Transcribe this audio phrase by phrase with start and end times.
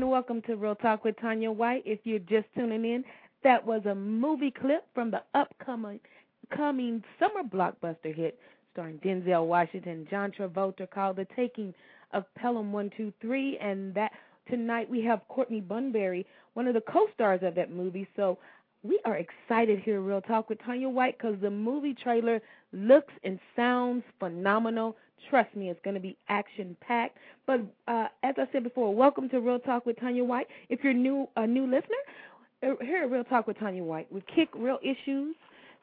[0.00, 1.82] And welcome to Real Talk with Tanya White.
[1.84, 3.04] If you're just tuning in,
[3.44, 6.00] that was a movie clip from the upcoming
[6.56, 8.38] coming summer blockbuster hit
[8.72, 11.74] starring Denzel Washington John Travolta called The Taking
[12.14, 14.12] of Pelham 123 and that
[14.48, 16.24] tonight we have Courtney Bunbury,
[16.54, 18.08] one of the co-stars of that movie.
[18.16, 18.38] So
[18.82, 22.40] we are excited here Real Talk with Tanya White because the movie trailer
[22.72, 24.96] looks and sounds phenomenal.
[25.28, 27.18] Trust me, it's going to be action packed.
[27.46, 30.46] But uh, as I said before, welcome to Real Talk with Tanya White.
[30.70, 31.96] If you're new a new listener,
[32.62, 35.36] uh, here at Real Talk with Tanya White, we kick real issues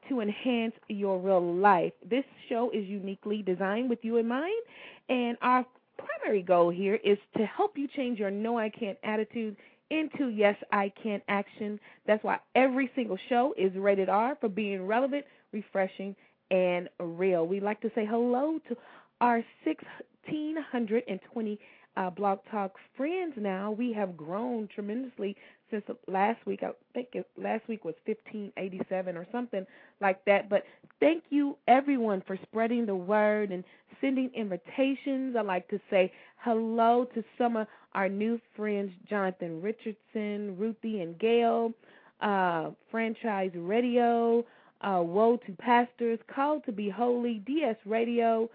[0.09, 1.94] to enhance your real life.
[2.09, 4.64] This show is uniquely designed with you in mind,
[5.09, 5.66] and our
[5.97, 9.56] primary goal here is to help you change your no I can't attitude
[9.89, 11.79] into yes I can action.
[12.05, 16.15] That's why every single show is rated R for being relevant, refreshing,
[16.51, 17.47] and real.
[17.47, 18.75] We like to say hello to
[19.21, 21.59] our 1,620
[21.97, 23.71] uh, Blog Talk friends now.
[23.71, 25.35] We have grown tremendously
[25.71, 26.61] since last week.
[26.63, 29.65] I think it, last week was 1587 or something
[29.99, 30.49] like that.
[30.49, 30.63] But
[30.99, 33.63] thank you, everyone, for spreading the word and
[33.99, 35.35] sending invitations.
[35.37, 41.17] I like to say hello to some of our new friends, Jonathan Richardson, Ruthie and
[41.19, 41.73] Gail,
[42.22, 44.45] uh, Franchise Radio,
[44.81, 48.49] uh, Woe to Pastors, Called to Be Holy, DS Radio,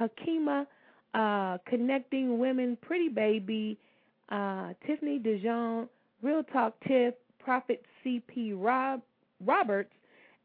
[0.00, 0.66] Hakima,
[1.14, 3.78] uh, Connecting Women, Pretty Baby,
[4.30, 5.88] uh, Tiffany Dijon,
[6.22, 9.02] Real Talk Tiff, Prophet CP Rob,
[9.44, 9.92] Roberts,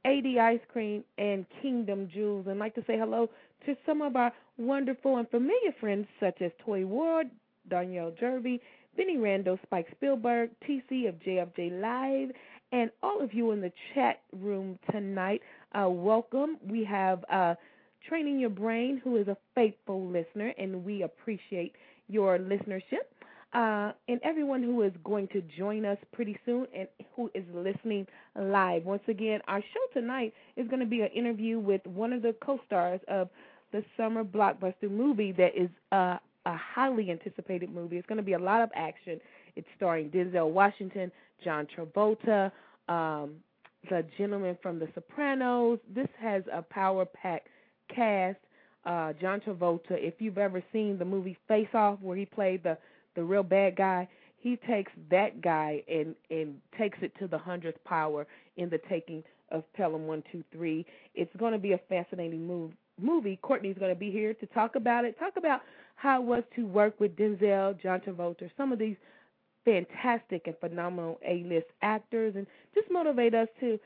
[0.05, 2.47] AD Ice Cream, and Kingdom Jewels.
[2.47, 3.29] And like to say hello
[3.65, 7.29] to some of our wonderful and familiar friends such as Toy Ward,
[7.71, 8.59] Darnyelle Jervey,
[8.97, 12.35] Benny Randall, Spike Spielberg, TC of JFJ Live,
[12.71, 15.41] and all of you in the chat room tonight.
[15.73, 16.57] Uh, welcome.
[16.67, 17.55] We have uh,
[18.07, 21.75] Training Your Brain, who is a faithful listener, and we appreciate
[22.07, 23.07] your listenership.
[23.53, 28.07] Uh, and everyone who is going to join us pretty soon and who is listening
[28.39, 28.85] live.
[28.85, 32.33] Once again, our show tonight is going to be an interview with one of the
[32.41, 33.27] co stars of
[33.73, 37.97] the summer blockbuster movie that is uh, a highly anticipated movie.
[37.97, 39.19] It's going to be a lot of action.
[39.55, 41.11] It's starring Denzel Washington,
[41.43, 42.51] John Travolta,
[42.87, 43.35] um,
[43.89, 45.79] the gentleman from The Sopranos.
[45.93, 47.47] This has a power packed
[47.93, 48.37] cast.
[48.85, 52.77] Uh, John Travolta, if you've ever seen the movie Face Off, where he played the
[53.15, 57.83] the real bad guy, he takes that guy and and takes it to the hundredth
[57.83, 58.25] power
[58.57, 60.85] in the taking of Pelham One Two Three.
[61.13, 62.71] It's going to be a fascinating move,
[63.01, 63.39] movie.
[63.41, 65.17] Courtney's going to be here to talk about it.
[65.19, 65.61] Talk about
[65.95, 68.95] how it was to work with Denzel, John Travolta, some of these
[69.65, 73.79] fantastic and phenomenal A-list actors, and just motivate us to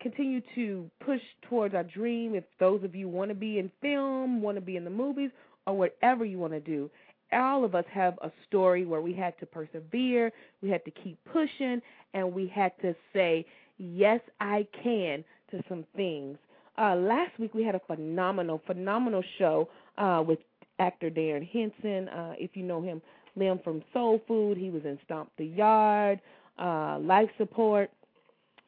[0.00, 2.34] continue to push towards our dream.
[2.34, 5.30] If those of you want to be in film, want to be in the movies,
[5.66, 6.90] or whatever you want to do,
[7.32, 11.18] all of us have a story where we had to persevere, we had to keep
[11.32, 11.80] pushing,
[12.12, 13.46] and we had to say,
[13.78, 16.36] Yes, I can to some things.
[16.82, 19.68] Uh, last week we had a phenomenal, phenomenal show
[19.98, 20.40] uh, with
[20.80, 22.08] actor Darren Henson.
[22.08, 23.00] Uh, if you know him,
[23.36, 24.58] Lem from Soul Food.
[24.58, 26.20] He was in Stomp the Yard,
[26.58, 27.88] uh, Life Support,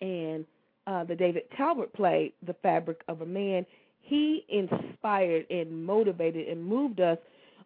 [0.01, 0.45] and
[0.87, 3.67] uh, the David Talbot play, The Fabric of a Man.
[4.01, 7.19] He inspired and motivated and moved us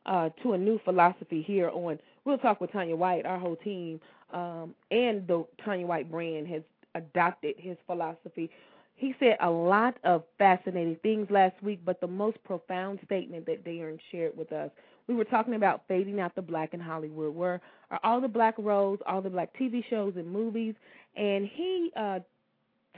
[0.07, 3.27] uh, to a new philosophy here on Real Talk with Tanya White.
[3.27, 4.01] Our whole team
[4.33, 6.63] um, and the Tanya White brand has
[6.95, 8.51] adopted his philosophy.
[8.99, 13.65] He said a lot of fascinating things last week, but the most profound statement that
[13.65, 14.71] Darren shared with us,
[15.07, 17.33] we were talking about fading out the black in Hollywood.
[17.35, 17.61] Where
[17.93, 20.75] are all the black roles, all the black TV shows and movies?
[21.17, 22.19] And he uh,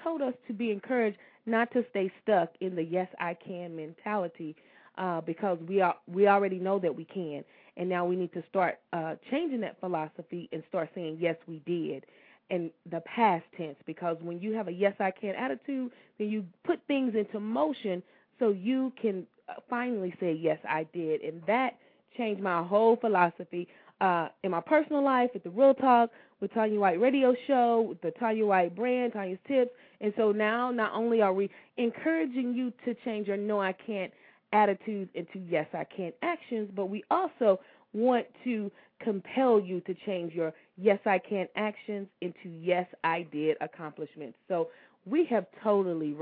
[0.02, 4.56] told us to be encouraged not to stay stuck in the yes I can mentality
[4.96, 7.44] uh, because we are we already know that we can,
[7.76, 11.60] and now we need to start uh, changing that philosophy and start saying yes we
[11.66, 12.06] did
[12.50, 16.44] in the past tense because when you have a yes I can attitude, then you
[16.64, 18.02] put things into motion
[18.38, 21.78] so you can uh, finally say yes I did, and that
[22.16, 23.68] changed my whole philosophy
[24.00, 26.10] uh, in my personal life, at the Real Talk,
[26.40, 29.70] with Tanya White Radio Show, with the Tanya White brand, Tanya's Tips.
[30.00, 34.10] And so now, not only are we encouraging you to change your no, I can't
[34.52, 37.60] attitudes into yes, I can actions, but we also
[37.92, 38.70] want to
[39.02, 44.38] compel you to change your yes, I can actions into yes, I did accomplishments.
[44.48, 44.68] So
[45.06, 46.14] we have totally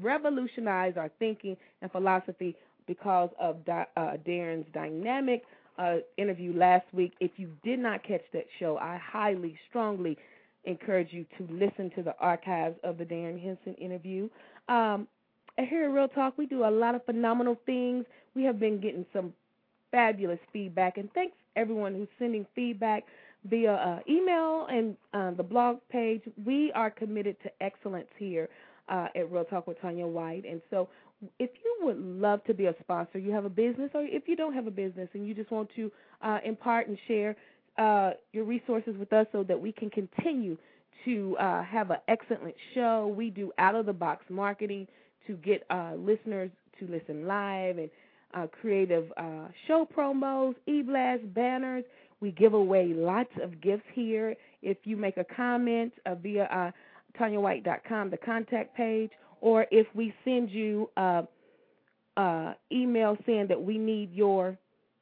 [0.00, 2.56] revolutionized our thinking and philosophy
[2.86, 3.84] because of uh,
[4.26, 5.42] Darren's dynamic
[5.78, 7.14] uh, interview last week.
[7.20, 10.16] If you did not catch that show, I highly, strongly
[10.64, 14.28] encourage you to listen to the archives of the Darren Henson interview.
[14.68, 15.08] Um,
[15.58, 18.04] here at Real Talk, we do a lot of phenomenal things.
[18.34, 19.32] We have been getting some
[19.90, 23.04] fabulous feedback, and thanks everyone who's sending feedback
[23.48, 26.22] via uh, email and uh, the blog page.
[26.44, 28.48] We are committed to excellence here
[28.88, 30.88] uh, at Real Talk with Tanya White, and so
[31.38, 34.36] if you would love to be a sponsor, you have a business, or if you
[34.36, 35.90] don't have a business and you just want to
[36.22, 37.36] uh, impart and share
[37.78, 40.56] uh, your resources with us so that we can continue
[41.04, 43.12] to uh, have an excellent show.
[43.16, 44.86] We do out of the box marketing
[45.26, 45.66] to get
[45.96, 47.88] listeners to listen live and
[48.34, 51.84] uh, creative uh, show promos, e blasts, banners.
[52.20, 54.34] We give away lots of gifts here.
[54.62, 56.70] If you make a comment uh, via uh,
[57.18, 61.22] TanyaWhite.com, the contact page, or if we send you uh,
[62.16, 64.56] uh, email saying that we need your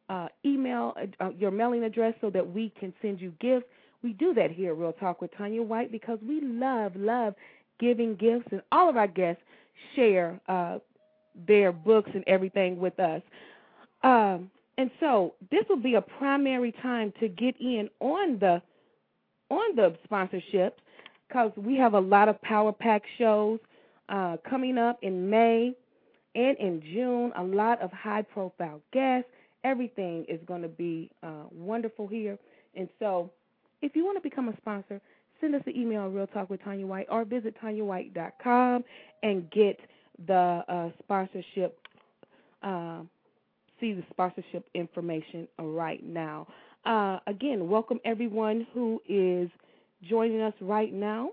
[0.08, 0.94] uh, email,
[1.38, 3.66] your mailing address, so that we can send you gifts.
[4.02, 7.34] We do that here, Real Talk with Tanya White, because we love, love
[7.78, 9.42] giving gifts, and all of our guests
[9.94, 10.78] share uh,
[11.46, 13.22] their books and everything with us.
[14.02, 18.62] Um, and so this will be a primary time to get in on the
[19.50, 20.72] on the sponsorships
[21.28, 23.58] because we have a lot of power pack shows
[24.08, 25.74] uh, coming up in May
[26.34, 27.32] and in June.
[27.36, 29.28] A lot of high profile guests.
[29.64, 32.38] Everything is going to be uh, wonderful here.
[32.74, 33.30] And so,
[33.80, 35.00] if you want to become a sponsor,
[35.40, 38.84] send us an email Real Talk with Tanya White or visit TanyaWhite.com
[39.22, 39.78] and get
[40.26, 41.78] the uh, sponsorship.
[42.62, 43.00] Uh,
[43.80, 46.46] see the sponsorship information right now.
[46.84, 49.50] Uh, again, welcome everyone who is
[50.08, 51.30] joining us right now.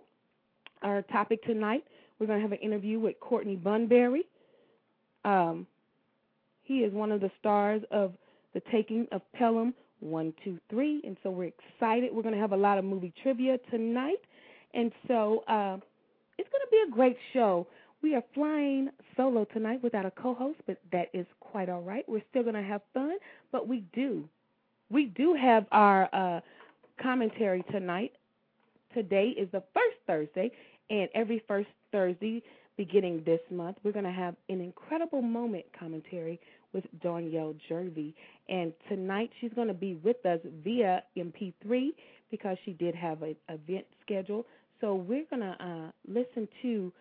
[0.82, 1.84] Our topic tonight
[2.20, 4.24] we're going to have an interview with Courtney Bunbury.
[5.24, 5.66] Um,
[6.64, 8.14] he is one of the stars of
[8.54, 12.12] The Taking of Pelham 123, and so we're excited.
[12.14, 14.20] We're going to have a lot of movie trivia tonight,
[14.74, 15.78] and so uh,
[16.38, 17.68] it's going to be a great show.
[18.02, 22.06] We are flying solo tonight without a co-host, but that is quite all right.
[22.08, 23.18] We're still going to have fun,
[23.52, 24.24] but we do,
[24.90, 26.40] we do have our uh,
[27.02, 28.14] commentary tonight.
[28.94, 30.52] Today is the first Thursday,
[30.90, 32.42] and every first Thursday
[32.78, 36.40] beginning this month, we're going to have an incredible moment commentary
[36.72, 38.14] with Darnyelle Jervey.
[38.48, 41.90] And tonight she's going to be with us via MP3
[42.32, 44.46] because she did have an event schedule.
[44.80, 46.94] So we're going to uh, listen to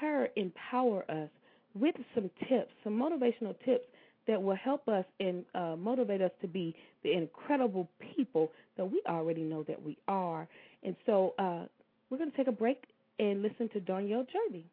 [0.00, 1.28] her empower us
[1.74, 3.84] with some tips, some motivational tips
[4.26, 9.02] that will help us and uh, motivate us to be the incredible people that we
[9.08, 10.48] already know that we are.
[10.82, 11.64] And so uh,
[12.08, 12.84] we're going to take a break
[13.18, 14.64] and listen to Darnyelle Jervey.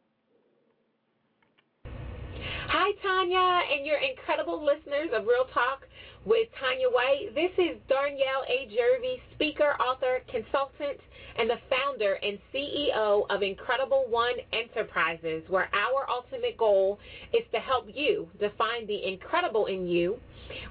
[2.67, 5.83] Hi, Tanya, and your incredible listeners of Real Talk
[6.25, 7.33] with Tanya White.
[7.33, 8.67] This is Darnyelle A.
[8.69, 10.99] Jervey, speaker, author, consultant,
[11.37, 16.99] and the founder and CEO of Incredible One Enterprises, where our ultimate goal
[17.33, 20.17] is to help you define the incredible in you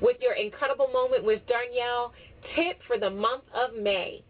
[0.01, 2.13] with your incredible moment with Darnyelle
[2.55, 4.23] tip for the month of May.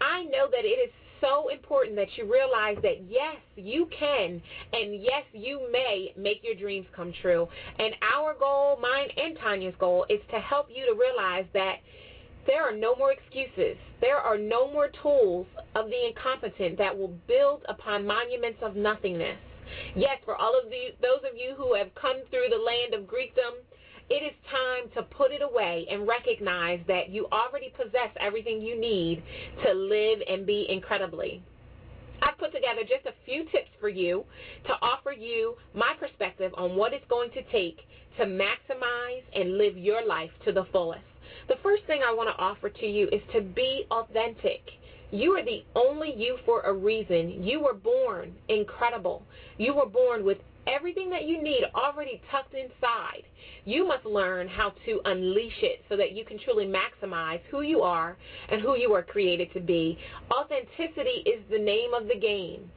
[0.00, 0.90] I know that it is
[1.24, 6.54] so important that you realize that yes, you can and yes, you may make your
[6.54, 7.48] dreams come true.
[7.78, 11.76] And our goal, mine and Tanya's goal, is to help you to realize that
[12.46, 13.76] there are no more excuses.
[14.00, 19.38] There are no more tools of the incompetent that will build upon monuments of nothingness.
[19.96, 23.64] Yes, for all of those of you who have come through the land of Greekdom,
[24.10, 28.78] it is time to put it away and recognize that you already possess everything you
[28.78, 29.22] need
[29.64, 31.42] to live and be incredibly.
[32.22, 34.24] I've put together just a few tips for you
[34.66, 37.78] to offer you my perspective on what it's going to take
[38.18, 41.02] to maximize and live your life to the fullest.
[41.48, 44.62] The first thing I want to offer to you is to be authentic.
[45.10, 47.42] You are the only you for a reason.
[47.42, 49.22] You were born incredible.
[49.58, 53.24] You were born with everything that you need already tucked inside.
[53.64, 57.82] You must learn how to unleash it so that you can truly maximize who you
[57.82, 58.16] are
[58.50, 59.98] and who you are created to be.
[60.30, 62.70] Authenticity is the name of the game.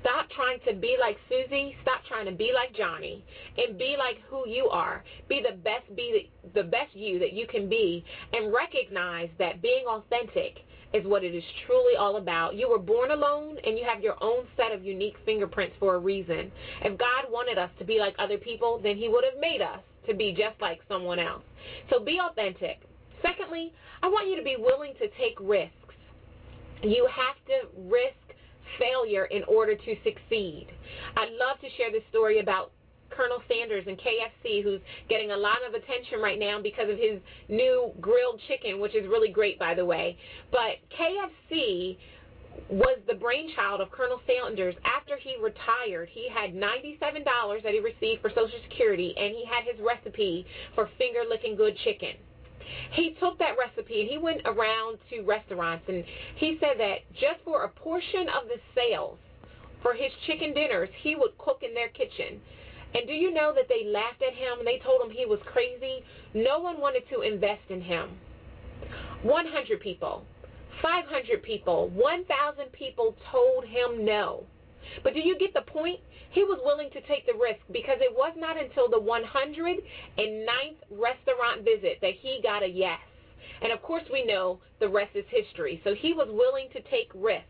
[0.00, 1.74] Stop trying to be like Susie.
[1.82, 3.24] Stop trying to be like Johnny,
[3.58, 5.02] and be like who you are.
[5.28, 5.84] Be the best.
[5.96, 10.58] Be the, the best you that you can be, and recognize that being authentic
[10.96, 12.54] is what it is truly all about.
[12.54, 15.98] You were born alone and you have your own set of unique fingerprints for a
[15.98, 16.50] reason.
[16.82, 19.80] If God wanted us to be like other people, then He would have made us
[20.08, 21.42] to be just like someone else.
[21.90, 22.80] So be authentic.
[23.22, 23.72] Secondly,
[24.02, 25.72] I want you to be willing to take risks.
[26.82, 28.14] You have to risk
[28.78, 30.68] failure in order to succeed.
[31.16, 32.72] I'd love to share this story about
[33.10, 37.20] Colonel Sanders and KFC, who's getting a lot of attention right now because of his
[37.48, 40.16] new grilled chicken, which is really great, by the way.
[40.50, 41.98] But KFC
[42.70, 44.74] was the brainchild of Colonel Sanders.
[44.84, 49.64] After he retired, he had $97 that he received for Social Security, and he had
[49.64, 52.14] his recipe for finger licking good chicken.
[52.92, 57.40] He took that recipe and he went around to restaurants and he said that just
[57.44, 59.18] for a portion of the sales
[59.82, 62.40] for his chicken dinners, he would cook in their kitchen.
[62.96, 65.38] And do you know that they laughed at him and they told him he was
[65.44, 66.02] crazy?
[66.32, 68.08] No one wanted to invest in him.
[69.22, 70.24] 100 people,
[70.80, 74.44] 500 people, 1,000 people told him no.
[75.02, 76.00] But do you get the point?
[76.30, 81.64] He was willing to take the risk because it was not until the 109th restaurant
[81.64, 83.00] visit that he got a yes.
[83.60, 85.82] And of course, we know the rest is history.
[85.84, 87.44] So he was willing to take risks.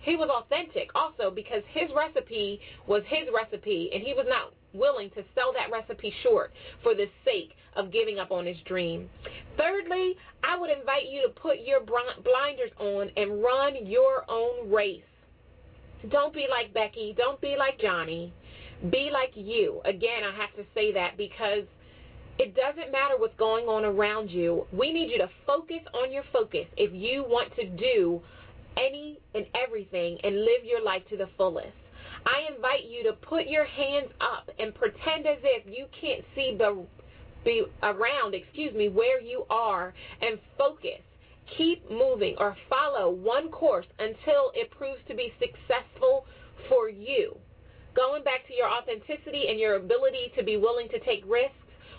[0.00, 5.10] He was authentic also because his recipe was his recipe and he was not willing
[5.10, 9.08] to sell that recipe short for the sake of giving up on his dream.
[9.56, 15.02] Thirdly, I would invite you to put your blinders on and run your own race.
[16.10, 17.14] Don't be like Becky.
[17.16, 18.32] Don't be like Johnny.
[18.90, 19.80] Be like you.
[19.84, 21.64] Again, I have to say that because
[22.38, 24.66] it doesn't matter what's going on around you.
[24.72, 28.20] We need you to focus on your focus if you want to do
[28.76, 31.72] any and everything and live your life to the fullest.
[32.26, 36.56] I invite you to put your hands up and pretend as if you can't see
[36.56, 36.84] the
[37.44, 41.00] be around, excuse me, where you are and focus.
[41.56, 46.26] Keep moving or follow one course until it proves to be successful
[46.68, 47.36] for you.
[47.94, 51.54] Going back to your authenticity and your ability to be willing to take risks,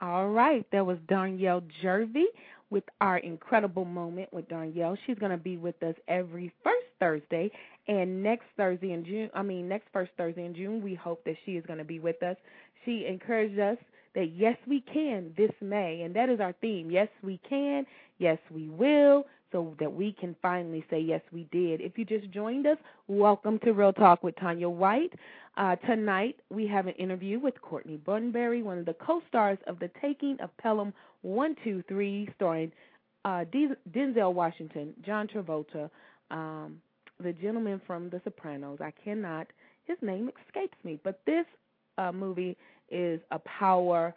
[0.03, 0.65] All right.
[0.73, 2.25] That was Darnyelle Jervey
[2.69, 4.97] with our incredible moment with Darnyelle.
[5.07, 7.49] She's going to be with us every first Thursday.
[7.87, 11.35] And next Thursday in June, I mean, next first Thursday in June, we hope that
[11.45, 12.35] she is going to be with us.
[12.83, 13.77] She encouraged us
[14.13, 16.01] that yes, we can this May.
[16.01, 16.91] And that is our theme.
[16.91, 17.85] Yes, we can.
[18.17, 21.79] Yes, we will so that we can finally say, yes, we did.
[21.79, 25.13] If you just joined us, welcome to Real Talk with Tanya White.
[25.55, 29.77] Uh, tonight, we have an interview with Courtney Bunbury, one of the co stars of
[29.77, 32.71] The Taking of Pelham 123, starring
[33.23, 33.45] uh,
[33.91, 35.91] Denzel Washington, John Travolta,
[36.31, 36.81] um,
[37.19, 38.79] the gentleman from The Sopranos.
[38.81, 39.45] I cannot,
[39.85, 41.45] his name escapes me, but this
[41.99, 42.57] uh, movie
[42.89, 44.15] is a power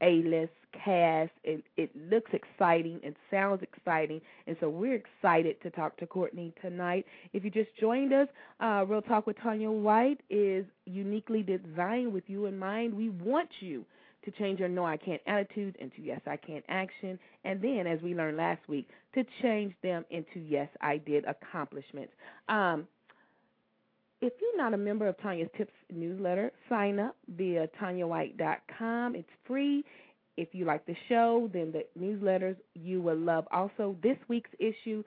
[0.00, 0.52] uh, A list
[0.84, 1.30] cast.
[1.44, 3.00] It it looks exciting.
[3.02, 7.06] It sounds exciting, and so we're excited to talk to Courtney tonight.
[7.32, 8.28] If you just joined us,
[8.60, 12.94] uh, Real Talk with Tanya White is uniquely designed with you in mind.
[12.94, 13.84] We want you
[14.24, 18.00] to change your no I can't attitude into yes I can action, and then as
[18.02, 22.12] we learned last week, to change them into yes I did accomplishments.
[22.48, 22.86] Um,
[24.20, 29.14] if you're not a member of Tanya's Tips newsletter, sign up via tanyawhite.com.
[29.14, 29.84] It's free.
[30.36, 33.46] If you like the show, then the newsletters you will love.
[33.50, 35.02] Also, this week's issue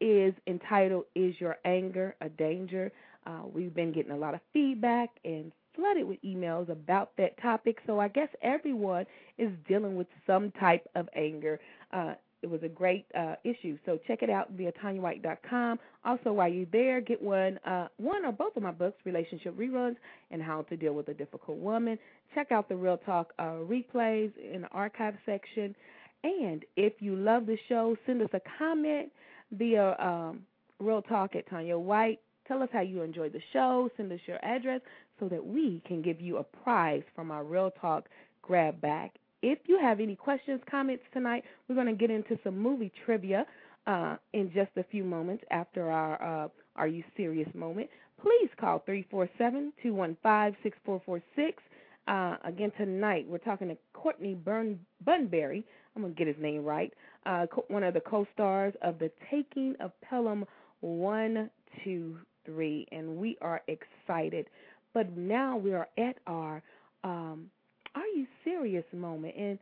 [0.00, 2.92] is entitled Is Your Anger a Danger?
[3.26, 7.78] Uh, we've been getting a lot of feedback and flooded with emails about that topic,
[7.86, 9.06] so I guess everyone
[9.38, 11.58] is dealing with some type of anger.
[11.92, 13.78] Uh, it was a great uh, issue.
[13.86, 15.78] So check it out via TanyaWhite.com.
[16.04, 19.96] Also, while you're there, get one, uh, one or both of my books, Relationship Reruns
[20.30, 21.98] and How to Deal with a Difficult Woman.
[22.34, 25.74] Check out the Real Talk uh, replays in the archive section.
[26.22, 29.10] And if you love the show, send us a comment
[29.52, 30.42] via um,
[30.78, 32.20] Real Talk at Tanya White.
[32.46, 33.88] Tell us how you enjoyed the show.
[33.96, 34.82] Send us your address
[35.18, 38.04] so that we can give you a prize from our Real Talk
[38.42, 39.12] grab bag
[39.44, 43.44] if you have any questions, comments tonight, we're going to get into some movie trivia
[43.86, 47.90] uh, in just a few moments after our uh, Are You Serious moment.
[48.22, 51.62] Please call 347 215 6446.
[52.08, 55.62] Uh, again, tonight we're talking to Courtney Burn- Bunbury.
[55.94, 56.92] I'm going to get his name right.
[57.26, 60.46] Uh, one of the co stars of The Taking of Pelham
[60.80, 61.50] 1,
[61.84, 62.88] 2, 3.
[62.92, 64.46] And we are excited.
[64.94, 66.62] But now we are at our
[67.02, 67.50] um,
[67.94, 69.34] are you serious moment.
[69.36, 69.58] And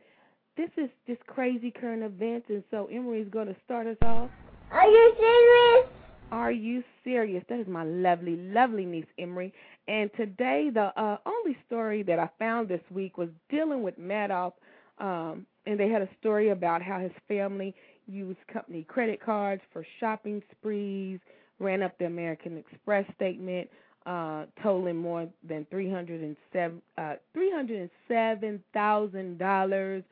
[0.55, 4.29] this is just crazy current events, and so Emery's going to start us off.
[4.71, 5.89] Are you serious?
[6.31, 7.43] Are you serious?
[7.49, 9.53] That is my lovely, lovely niece Emery.
[9.87, 14.53] And today, the uh, only story that I found this week was dealing with Madoff,
[14.99, 17.75] um, and they had a story about how his family
[18.07, 21.19] used company credit cards for shopping sprees,
[21.59, 23.69] ran up the American Express statement,
[24.05, 30.03] uh, totaling more than three hundred and seven uh, three hundred and seven thousand dollars.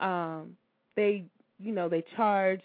[0.00, 0.56] Um,
[0.96, 1.24] they,
[1.58, 2.60] you know, they charge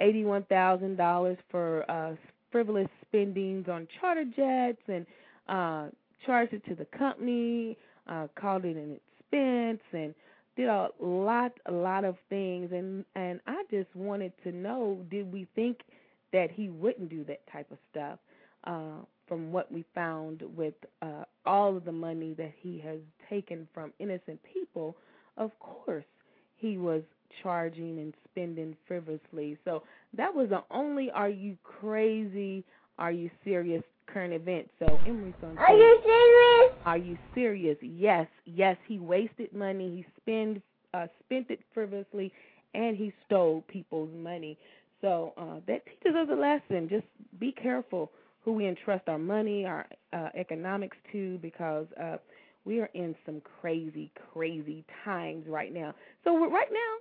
[0.00, 2.14] eighty one thousand dollars for uh,
[2.50, 5.06] frivolous spendings on charter jets and
[5.48, 5.86] uh,
[6.24, 7.76] charged it to the company,
[8.08, 10.14] uh, called it an expense, and
[10.56, 12.70] did a lot, a lot of things.
[12.72, 15.78] And and I just wanted to know, did we think
[16.32, 18.18] that he wouldn't do that type of stuff?
[18.64, 23.66] Uh, from what we found with uh, all of the money that he has taken
[23.72, 24.96] from innocent people,
[25.36, 26.04] of course
[26.56, 27.02] he was
[27.42, 29.56] charging and spending frivolously.
[29.64, 29.82] So
[30.16, 32.64] that was the only "Are you crazy?
[32.98, 33.82] Are you serious?"
[34.12, 34.68] current event.
[34.78, 36.72] So Emery's going Are you serious?
[36.84, 37.78] Are you serious?
[37.80, 38.76] Yes, yes.
[38.86, 39.96] He wasted money.
[39.96, 40.62] He spent
[40.94, 42.32] uh, spent it frivolously,
[42.74, 44.58] and he stole people's money.
[45.00, 46.88] So uh, that teaches us a lesson.
[46.88, 47.06] Just
[47.38, 48.10] be careful
[48.44, 52.16] who we entrust our money, our uh, economics to, because uh,
[52.64, 55.94] we are in some crazy, crazy times right now.
[56.24, 56.96] So right now,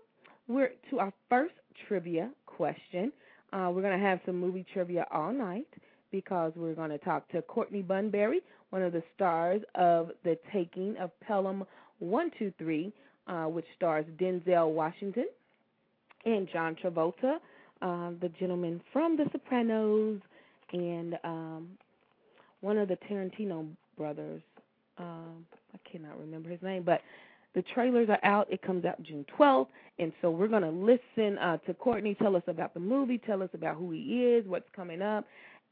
[0.48, 1.54] we're to our first
[1.88, 3.12] trivia question.
[3.54, 5.68] Uh, we're going to have some movie trivia all night
[6.12, 10.96] because we're going to talk to Courtney Bunbury, one of the stars of The Taking
[10.98, 11.64] of Pelham
[12.00, 12.92] 123,
[13.28, 15.28] uh, which stars Denzel Washington
[16.26, 17.38] and John Travolta.
[17.82, 20.20] uh, the gentleman from The Sopranos
[20.72, 21.70] and um,
[22.62, 24.42] one of the Tarantino brothers.
[24.98, 27.02] Um, I cannot remember his name, but
[27.56, 28.52] the trailers are out.
[28.52, 29.68] It comes out June 12th,
[30.00, 33.42] and so we're going to listen uh, to Courtney tell us about the movie, tell
[33.42, 35.26] us about who he is, what's coming up,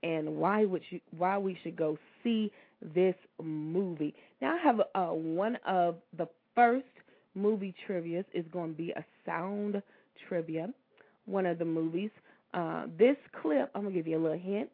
[0.03, 2.51] and why would you, why we should go see
[2.93, 4.13] this movie.
[4.41, 6.85] Now I have uh, one of the first
[7.35, 9.81] movie trivia's is going to be a sound
[10.27, 10.69] trivia.
[11.25, 12.11] One of the movies.
[12.53, 14.71] Uh, this clip, I'm gonna give you a little hint.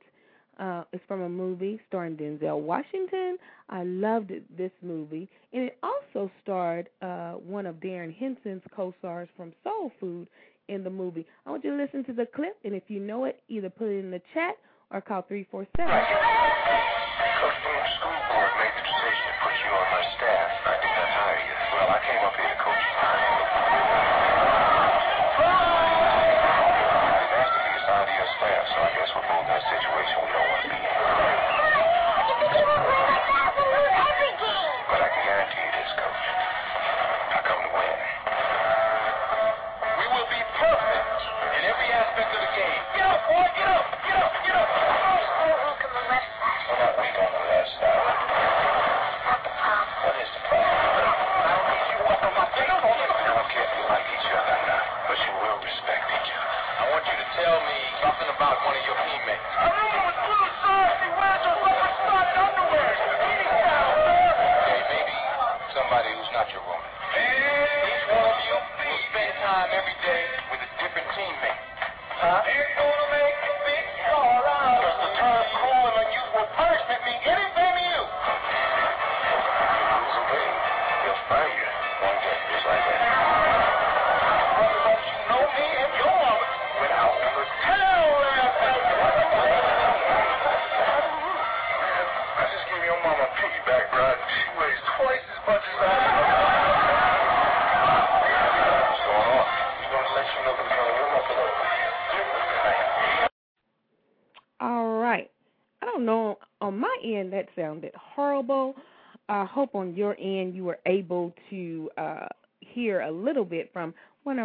[0.60, 3.38] Uh, it's from a movie starring Denzel Washington.
[3.70, 9.28] I loved it, this movie, and it also starred uh, one of Darren Henson's co-stars
[9.36, 10.28] from Soul Food
[10.68, 11.26] in the movie.
[11.46, 13.88] I want you to listen to the clip, and if you know it, either put
[13.88, 14.56] it in the chat
[14.92, 16.95] or call three four seven.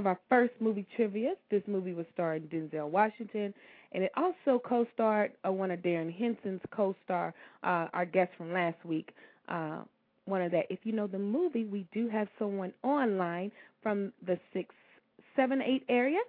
[0.01, 1.35] Of our first movie trivia.
[1.51, 3.55] This movie was starring Denzel Washington,
[3.93, 8.83] and it also co-starred uh, one of Darren Henson's co-star, uh, our guest from last
[8.85, 9.11] week.
[9.49, 9.83] Uh,
[10.25, 10.65] one of that.
[10.71, 14.75] If you know the movie, we do have someone online from the six,
[15.37, 16.21] seven, eight area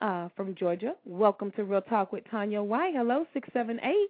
[0.00, 0.94] uh, from Georgia.
[1.06, 2.94] Welcome to Real Talk with Tanya White.
[2.96, 4.08] Hello, six, seven, eight.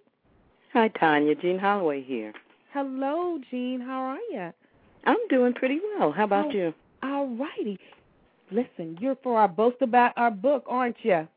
[0.73, 1.35] Hi, Tanya.
[1.35, 2.33] Jean Holloway here.
[2.73, 3.79] Hello, Jean.
[3.79, 4.51] How are you?
[5.05, 6.11] I'm doing pretty well.
[6.11, 6.51] How about Oh.
[6.51, 6.73] you?
[7.03, 7.77] All righty.
[8.53, 11.27] Listen, you're for our boast about our book, aren't you?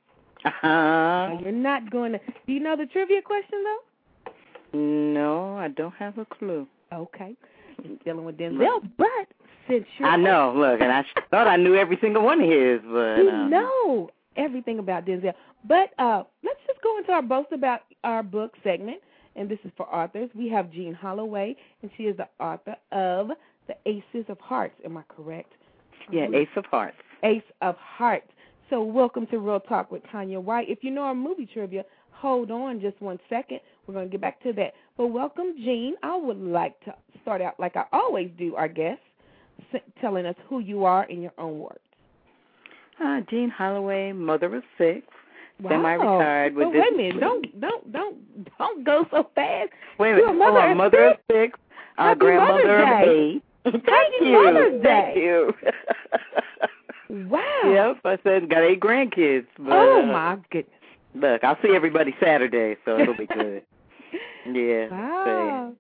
[0.45, 1.39] Uh-huh.
[1.41, 2.19] You're not going to.
[2.47, 4.79] Do you know the trivia question though?
[4.79, 6.67] No, I don't have a clue.
[6.93, 7.35] Okay.
[7.83, 9.09] You're dealing with Denzel, but
[9.67, 10.53] since you're I know.
[10.55, 14.11] Look, and I thought I knew every single one of his, but you um, know
[14.37, 15.33] everything about Denzel.
[15.67, 18.99] But uh, let's just go into our boast about our book segment,
[19.37, 20.29] and this is for authors.
[20.35, 23.31] We have Jean Holloway, and she is the author of
[23.69, 24.75] The Aces of Hearts.
[24.85, 25.53] Am I correct?
[26.11, 26.97] yeah, Ace of Hearts.
[27.27, 28.29] Ace of Hearts.
[28.71, 30.69] So welcome to Real Talk with Tanya White.
[30.69, 33.59] If you know our movie trivia, hold on just one second.
[33.87, 34.75] We're going to get back to that.
[34.97, 35.95] But welcome, Jean.
[36.05, 39.03] I would like to start out like I always do, our guests,
[40.01, 41.81] telling us who you are in your own words.
[43.03, 45.03] Uh, Jean Holloway, mother of six,
[45.61, 45.71] Wow.
[45.71, 49.71] semi-retired with But wait a this- minute, don't don't don't don't go so fast.
[49.99, 50.35] Wait a You're minute.
[50.35, 51.53] a mother oh, of mother of six?
[51.53, 51.59] six,
[51.99, 53.43] uh, Happy grandmother Mother's of eight.
[53.65, 54.45] Thank Happy you.
[54.45, 55.13] Mother's Day.
[55.15, 55.53] Thank you.
[57.09, 57.63] Wow.
[57.65, 59.47] Yep, I said got eight grandkids.
[59.59, 60.73] But, Oh uh, my goodness.
[61.15, 63.63] Look, I'll see everybody Saturday, so it'll be good.
[64.47, 64.89] yeah.
[64.91, 65.73] Wow.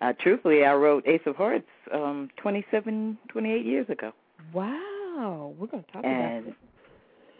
[0.00, 4.12] So, uh, truthfully, I wrote Ace of Hearts um, 27, 28 years ago.
[4.52, 5.54] Wow.
[5.58, 6.54] We're going to talk And about this.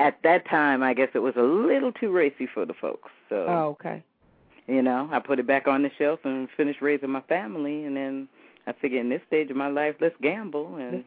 [0.00, 3.10] at that time, I guess it was a little too racy for the folks.
[3.28, 4.02] So, Oh, okay.
[4.66, 7.84] you know, I put it back on the shelf and finished raising my family.
[7.84, 8.28] And then
[8.68, 10.76] I figured in this stage of my life, let's gamble.
[10.76, 11.02] And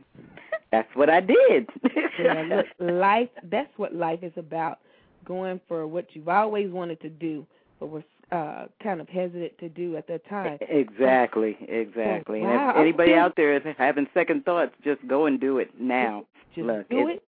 [0.72, 1.70] that's what I did.
[2.20, 4.80] yeah, look, life that's what life is about.
[5.24, 7.46] Going for what you've always wanted to do,
[7.80, 10.58] but was uh kind of hesitant to do at that time.
[10.62, 12.42] Exactly, exactly.
[12.42, 15.70] Wow, and if anybody out there is having second thoughts, just go and do it
[15.80, 16.26] now.
[16.56, 17.24] Just Look, do it-.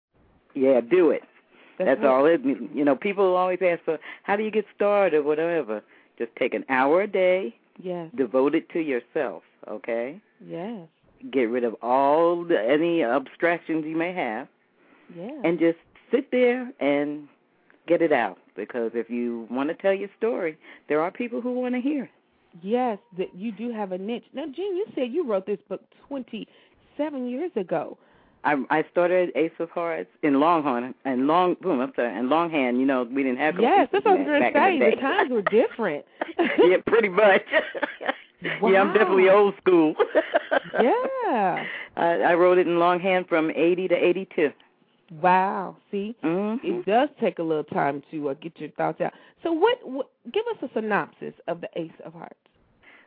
[0.54, 1.22] Yeah, do it.
[1.78, 2.40] That's, what- all it.
[2.44, 5.82] You know, people always ask for how do you get started, or whatever.
[6.18, 9.42] Just take an hour a day, Yes, devote it to yourself.
[9.68, 10.88] Okay, yes,
[11.30, 14.48] get rid of all the, any abstractions you may have,
[15.16, 15.32] yes.
[15.44, 15.78] and just
[16.10, 17.28] sit there and
[17.86, 18.38] get it out.
[18.56, 22.04] because if you want to tell your story, there are people who want to hear.
[22.04, 22.10] it.
[22.60, 24.24] Yes, that you do have a niche.
[24.34, 27.96] Now, Jean, you said you wrote this book 27 years ago.
[28.44, 32.78] I I started Ace of Hearts in Longhorn and Long boom, I'm sorry, and Longhand.
[32.78, 34.78] You know, we didn't have Yes, that's what I was going to say.
[34.78, 36.04] the, The times were different.
[36.38, 37.42] yeah, pretty much.
[38.42, 39.94] Yeah, I'm definitely old school.
[40.80, 41.64] Yeah.
[41.96, 44.50] I, I wrote it in longhand from 80 to 82.
[45.20, 45.76] Wow.
[45.90, 46.66] See, Mm-hmm.
[46.66, 49.12] it does take a little time to uh, get your thoughts out.
[49.42, 50.08] So, what, what?
[50.32, 52.34] Give us a synopsis of the Ace of Hearts.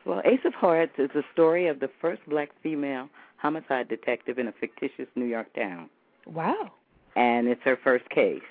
[0.04, 4.46] Well, Ace of Hearts is the story of the first black female homicide detective in
[4.48, 5.88] a fictitious New York town.
[6.26, 6.70] Wow.
[7.16, 8.42] And it's her first case.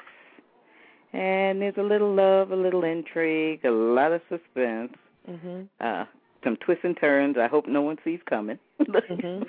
[1.14, 4.94] And there's a little love, a little intrigue, a lot of suspense,
[5.30, 5.68] Mhm.
[5.80, 6.06] uh,
[6.46, 7.36] some twists and turns.
[7.38, 8.58] I hope no one sees coming.
[8.80, 9.46] Mhm.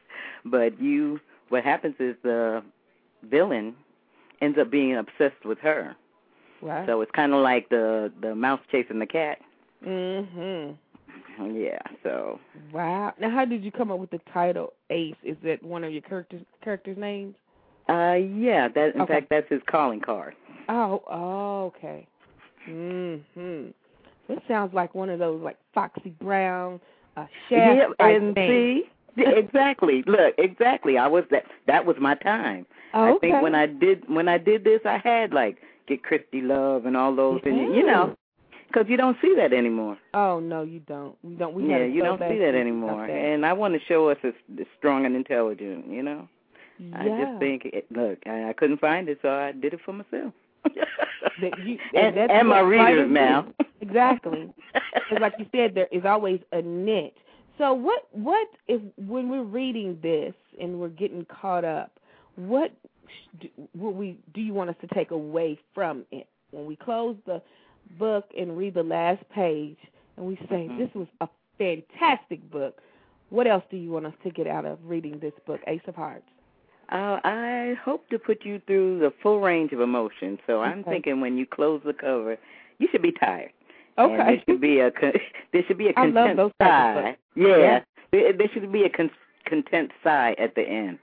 [0.44, 2.62] but you, what happens is the
[3.22, 3.74] villain
[4.42, 5.96] ends up being obsessed with her.
[6.60, 6.84] Wow.
[6.86, 9.38] So it's kind of like the the mouse chasing the cat.
[9.86, 10.76] Mhm.
[11.54, 11.78] Yeah.
[12.02, 12.38] So
[12.72, 13.14] Wow.
[13.18, 15.14] Now, how did you come up with the title Ace?
[15.22, 17.34] Is that one of your characters characters' names?
[17.88, 19.14] Uh, yeah, that in Okay.
[19.14, 20.34] fact that's his calling card.
[20.68, 22.06] Oh, oh, okay.
[22.68, 23.72] Mhm.
[24.30, 26.80] This sounds like one of those like Foxy Brown,
[27.16, 27.58] uh, chef
[27.98, 28.84] yeah, and see,
[29.16, 30.04] exactly.
[30.06, 30.98] Look, exactly.
[30.98, 31.44] I was that.
[31.66, 32.64] That was my time.
[32.94, 36.42] Oh, I think when I did when I did this, I had like get Christie
[36.42, 38.14] Love and all those, and you know,
[38.68, 39.98] because you don't see that anymore.
[40.14, 41.16] Oh no, you don't.
[41.24, 41.52] We don't.
[41.52, 43.08] We yeah, you don't see that anymore.
[43.08, 43.12] that.
[43.12, 44.32] And I want to show us as,
[44.78, 45.88] strong and intelligent.
[45.88, 46.28] You know,
[46.94, 49.92] I just think, it, look, I, I couldn't find it, so I did it for
[49.92, 50.32] myself.
[51.40, 53.46] that you, and, that's and my readers now.
[53.80, 54.52] Exactly.
[54.94, 57.14] Because like you said, there is always a niche.
[57.58, 61.92] So what what if when we're reading this and we're getting caught up,
[62.36, 62.72] what
[63.40, 67.16] do, what we do you want us to take away from it when we close
[67.26, 67.42] the
[67.98, 69.76] book and read the last page
[70.16, 70.78] and we say Mhm.
[70.78, 72.80] this was a fantastic book?
[73.30, 75.94] What else do you want us to get out of reading this book, Ace of
[75.96, 76.28] Hearts?
[76.90, 80.40] Uh, I hope to put you through the full range of emotions.
[80.46, 80.90] So I'm Okay.
[80.90, 82.36] thinking when you close the cover,
[82.78, 83.52] you should be tired.
[83.96, 84.90] And there should be a
[85.52, 87.16] there should be a I love content those type of sigh.
[87.36, 87.80] Yeah, Yeah.
[88.12, 89.10] There, there should be a con-
[89.44, 90.98] content sigh at the end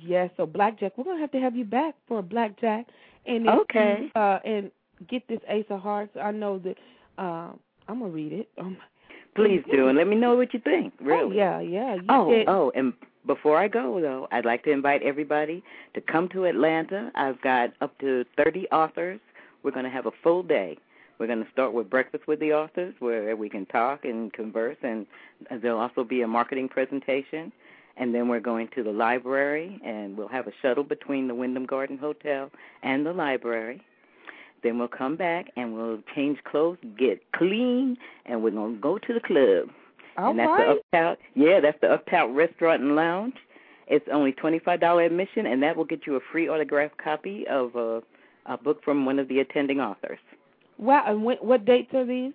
[0.00, 0.30] yes.
[0.36, 2.86] so Blackjack, we're gonna have to have you back for a Blackjack,
[3.26, 4.10] and if Okay.
[4.14, 4.70] you, uh, and
[5.08, 6.16] get this Ace of Hearts.
[6.20, 6.76] I know that
[7.18, 8.48] um, I'm gonna read it.
[8.58, 8.76] Um,
[9.34, 10.92] Please do, and let me know what you think.
[11.00, 11.12] Really?
[11.22, 11.36] Oh Really.
[11.36, 11.94] yeah, yeah.
[11.94, 12.92] You Oh, oh, and
[13.26, 15.62] before I go though, I'd like to invite everybody
[15.94, 17.10] to come to Atlanta.
[17.14, 19.20] I've got up to 30 authors.
[19.62, 20.76] We're going to have a full day.
[21.18, 24.76] We're going to start with breakfast with the authors, where we can talk and converse,
[24.82, 25.06] and
[25.62, 27.52] there'll also be a marketing presentation.
[27.96, 31.66] And then we're going to the library, and we'll have a shuttle between the Wyndham
[31.66, 32.50] Garden Hotel
[32.82, 33.82] and the library.
[34.62, 38.96] Then we'll come back and we'll change clothes, get clean, and we're going to go
[38.98, 39.68] to the club
[40.16, 40.66] all and that's right.
[40.92, 41.16] the Uptown.
[41.34, 43.34] Yeah, that's the Uptown Restaurant and Lounge.
[43.86, 47.46] It's only twenty five dollar admission, and that will get you a free autographed copy
[47.48, 48.02] of a,
[48.46, 50.18] a book from one of the attending authors.
[50.82, 51.04] Wow.
[51.06, 52.32] And when, what dates are these?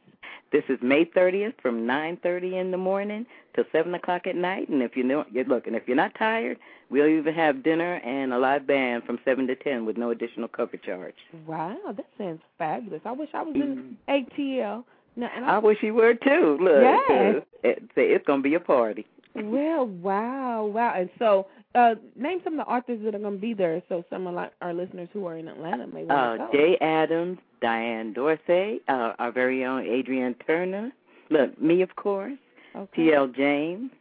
[0.52, 4.70] This is May thirtieth from nine thirty in the morning till seven o'clock at night.
[4.70, 6.58] And if you know, look, and if you're not tired,
[6.90, 10.48] we'll even have dinner and a live band from seven to ten with no additional
[10.48, 11.16] cover charge.
[11.46, 13.02] Wow, that sounds fabulous.
[13.04, 14.42] I wish I was in mm-hmm.
[14.42, 14.86] ATL
[15.18, 16.58] No, and I wish you were too.
[16.62, 17.44] Look, Yes.
[17.64, 19.06] it, it's gonna be a party.
[19.44, 20.94] Well, wow, wow.
[20.96, 24.04] And so, uh, name some of the authors that are going to be there so
[24.10, 26.58] someone like our listeners who are in Atlanta may want Uh, to go.
[26.58, 30.92] Jay Adams, Diane Dorsey, uh, our very own Adrienne Turner.
[31.30, 32.38] Look, me of course.
[32.76, 33.06] okay.
[33.10, 33.28] T.L.
[33.28, 33.92] James.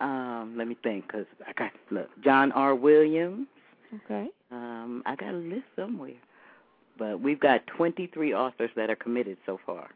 [0.00, 2.74] Um, let me think, cause I got look John R.
[2.74, 3.46] Williams.
[4.04, 4.28] Okay.
[4.50, 6.12] Um, I got a list somewhere,
[6.98, 9.88] but we've got 23 authors that are committed so far,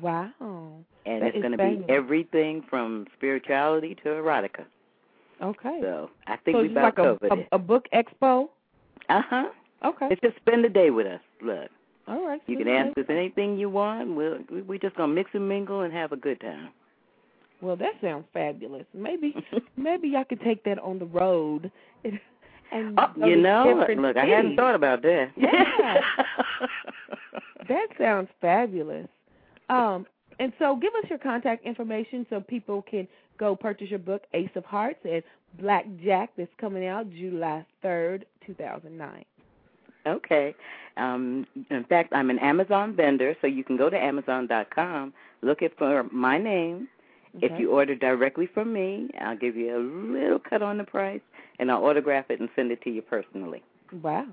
[0.00, 0.84] Wow.
[1.06, 4.64] and That it's going to be everything from spirituality to erotica.
[5.42, 5.78] Okay.
[5.82, 7.48] So I think so we about like a, it.
[7.52, 8.48] a, a book expo?
[9.08, 9.48] Uh huh.
[9.84, 10.08] Okay.
[10.10, 11.20] It's just spend the day with us.
[11.42, 11.70] Look,
[12.06, 12.40] All right.
[12.46, 14.14] you can ask us anything you want.
[14.14, 16.68] We'll we we just gonna mix and mingle and have a good time.
[17.62, 18.84] Well, that sounds fabulous.
[18.94, 19.34] Maybe
[19.76, 21.70] maybe y'all could take that on the road.
[22.04, 22.20] And,
[22.72, 25.30] and Oh, you know, look, I hadn't thought about that.
[25.36, 26.00] Yeah.
[27.68, 29.06] That sounds fabulous.
[29.70, 30.06] Um,
[30.38, 33.06] and so give us your contact information so people can
[33.38, 35.22] go purchase your book, Ace of Hearts and
[35.58, 39.24] Black Jack, that's coming out July 3rd, 2009.
[40.06, 40.54] Okay.
[40.96, 45.72] Um, in fact, I'm an Amazon vendor, so you can go to Amazon.com, look it
[45.76, 46.88] for my name.
[47.36, 47.46] Okay.
[47.46, 51.20] If you order directly from me, I'll give you a little cut on the price,
[51.58, 53.62] and I'll autograph it and send it to you personally.
[54.02, 54.26] Wow,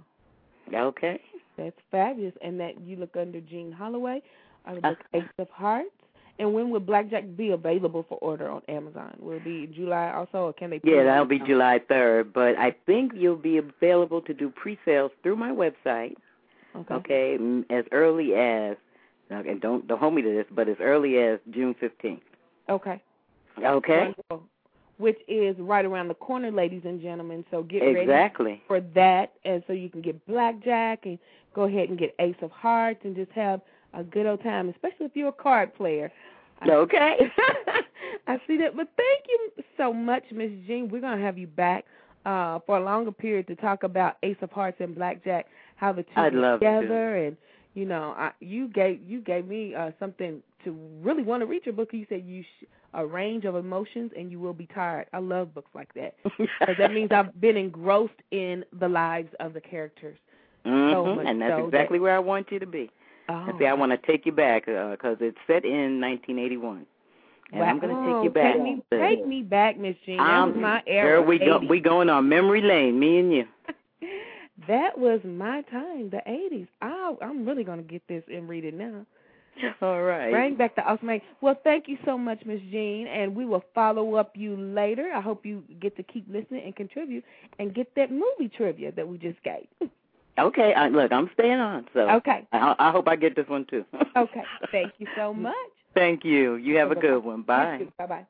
[0.74, 1.20] Okay.
[1.58, 2.34] that's fabulous.
[2.42, 4.22] And that you look under Jean Holloway,
[4.76, 5.90] book Uh, Ace of Hearts.
[6.40, 9.18] And when will Blackjack be available for order on Amazon?
[9.20, 10.80] Will it be July also, or can they?
[10.84, 11.40] Yeah, that'll be?
[11.40, 16.16] July 3rd, but I think you'll be available to do pre-sales through my website.
[16.76, 16.94] Okay.
[16.94, 18.78] Okay, as early as,
[19.32, 22.22] okay, don't don't hold me to this, but as early as June 15th.
[22.70, 23.02] Okay.
[23.64, 24.14] Okay.
[24.30, 24.44] Wonderful.
[25.00, 27.46] Which is right around the corner, ladies and gentlemen.
[27.50, 28.62] So get ready Exactly.
[28.68, 31.18] for that, and so you can get blackjack and
[31.56, 33.62] go ahead and get Ace of Hearts and just have
[33.98, 36.12] a good old time, especially if you're a card player.
[36.68, 37.18] Okay.
[38.28, 38.76] I see that.
[38.76, 40.90] But thank you so much, Miss Jean.
[40.90, 41.86] We're gonna have you back
[42.26, 46.04] uh, for a longer period to talk about Ace of Hearts and Blackjack, how the
[46.04, 46.66] 2 I'd love to.
[46.66, 47.38] together, and
[47.74, 51.66] you know, I, you gave you gave me uh, something to really want to read
[51.66, 51.90] your book.
[51.92, 55.08] You said you sh- a range of emotions, and you will be tired.
[55.14, 59.54] I love books like that because that means I've been engrossed in the lives of
[59.54, 60.18] the characters.
[60.66, 62.90] Mm-hmm, much and that's so exactly where I want you to be.
[63.30, 66.86] Oh, see, I want to take you back because it's set in 1981,
[67.52, 68.54] and I'm going to take you back.
[68.56, 70.18] Take me, to- take me back, Miss Jean.
[70.18, 71.18] That Um, was my era.
[71.20, 71.70] Girl, we go 80s.
[71.70, 73.46] we going on memory lane, me and you.
[74.68, 76.68] That was my time, the '80s.
[76.82, 79.06] I, I'm really gonna get this and read it now.
[79.82, 80.32] All right.
[80.32, 81.10] Bring back the awesome.
[81.42, 85.12] Well, thank you so much, Miss Jean, and we will follow up you later.
[85.16, 87.24] I hope you get to keep listening and contribute
[87.60, 89.68] and get that movie trivia that we just gave.
[90.38, 90.74] Okay.
[90.74, 91.88] I, look, I'm staying on.
[91.94, 92.48] So Okay.
[92.52, 93.86] I, I hope I get this one too.
[94.16, 94.44] Okay.
[94.72, 95.54] Thank you so much.
[95.94, 96.56] Thank you.
[96.56, 97.44] You have a good one.
[97.44, 97.88] Bye.
[98.00, 98.26] Bye bye.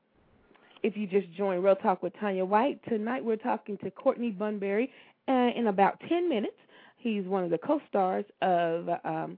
[0.83, 4.91] If you just joined Real Talk with Tanya White, tonight we're talking to Courtney Bunbury
[5.29, 6.55] uh, in about 10 minutes.
[6.97, 9.37] He's one of the co stars of um,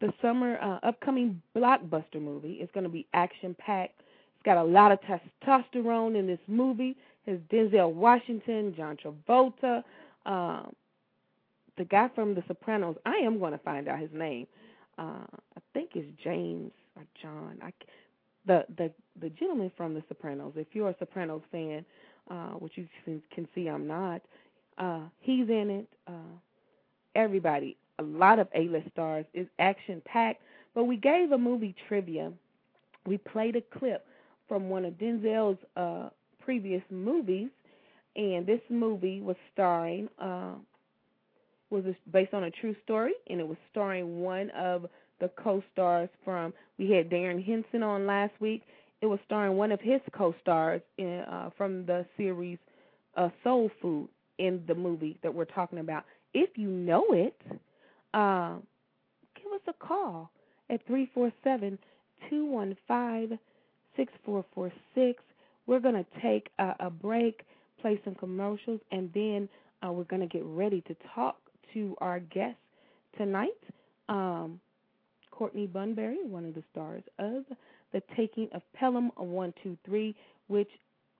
[0.00, 2.58] the summer uh, upcoming blockbuster movie.
[2.60, 4.00] It's going to be action packed.
[4.00, 6.96] It's got a lot of testosterone in this movie.
[7.26, 9.84] Has Denzel Washington, John Travolta,
[10.26, 10.74] um,
[11.78, 12.96] the guy from The Sopranos.
[13.06, 14.46] I am going to find out his name.
[14.98, 15.24] Uh,
[15.56, 17.58] I think it's James or John.
[17.62, 17.72] I,
[18.46, 20.52] the the the gentleman from The Sopranos.
[20.56, 21.84] If you're a Sopranos fan,
[22.30, 24.22] uh, which you can, see I'm not,
[24.78, 25.88] uh, he's in it.
[26.06, 26.36] Uh,
[27.14, 29.24] everybody, a lot of A-list stars.
[29.34, 30.42] is action packed.
[30.74, 32.32] But we gave a movie trivia.
[33.06, 34.06] We played a clip
[34.48, 36.08] from one of Denzel's uh,
[36.42, 37.48] previous movies,
[38.16, 40.08] and this movie was starring.
[40.18, 40.52] Uh,
[41.72, 44.86] was based on a true story, and it was starring one of
[45.20, 46.52] the co-stars from.
[46.78, 48.62] We had Darrin Henson on last week.
[49.00, 52.58] It was starring one of his co-stars in, uh, from the series
[53.16, 54.08] uh, Soul Food
[54.38, 56.04] in the movie that we're talking about.
[56.34, 57.40] If you know it,
[58.14, 58.56] uh,
[59.34, 60.30] give us a call
[60.70, 61.78] at three four seven
[62.28, 63.30] two one five
[63.96, 65.22] six four four six.
[65.66, 67.42] We're gonna take a, a break,
[67.80, 69.48] play some commercials, and then
[69.86, 71.36] uh, we're gonna get ready to talk
[71.74, 72.56] to our guest
[73.16, 73.50] tonight,
[74.08, 74.60] um,
[75.30, 77.44] Courtney Bunbury, one of the stars of
[77.92, 80.14] The Taking of Pelham 123,
[80.48, 80.68] which,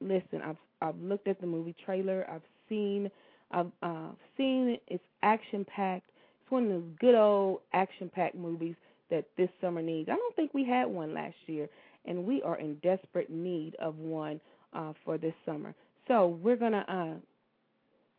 [0.00, 3.10] listen, I've, I've looked at the movie trailer, I've seen,
[3.50, 6.08] I've uh, seen it, it's action packed.
[6.42, 8.74] It's one of those good old action packed movies
[9.10, 10.08] that this summer needs.
[10.08, 11.68] I don't think we had one last year,
[12.04, 14.40] and we are in desperate need of one
[14.72, 15.74] uh, for this summer.
[16.08, 17.14] So we're going to uh,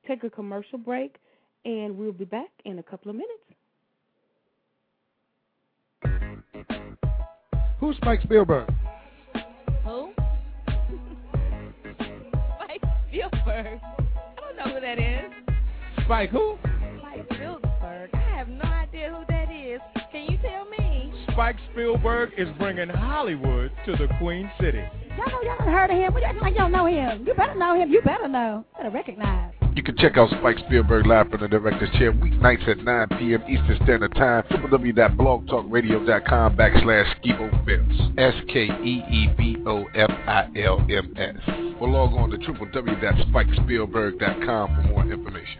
[0.08, 1.16] take a commercial break
[1.66, 3.44] and we'll be back in a couple of minutes.
[7.80, 8.70] Who's Spike Spielberg?
[9.86, 10.12] Who?
[12.56, 13.80] Spike Spielberg.
[13.82, 15.32] I don't know who that is.
[16.06, 16.58] Spike who?
[17.00, 18.10] Spike Spielberg.
[18.14, 19.82] I have no idea who that is.
[20.12, 21.14] Can you tell me?
[21.32, 24.84] Spike Spielberg is bringing Hollywood to the Queen City.
[25.18, 26.14] Y'all know y'all done heard of him.
[26.14, 27.26] We acting like y'all know him.
[27.26, 27.92] You better know him.
[27.92, 28.66] You better know.
[28.78, 29.54] Better recognize.
[29.76, 33.42] You can check out Spike Spielberg live from the director's chair weeknights at 9 p.m.
[33.50, 34.44] Eastern Standard Time.
[34.52, 38.00] www.blogtalkradio.com backslash Skeebo Films.
[38.20, 38.96] S-K-E-E-B-O-F-I-L-M-S.
[41.82, 45.60] Or log on to www.spikespielberg.com for more information.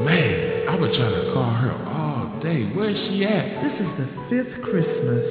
[0.03, 2.65] Man, I've been trying to call her all day.
[2.75, 3.63] Where's she at?
[3.63, 5.25] This is the fifth Christmas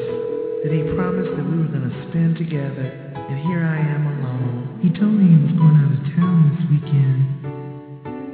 [0.63, 4.79] that he promised that we were going to spend together, and here I am alone.
[4.81, 7.38] He told me he was going out of town this weekend,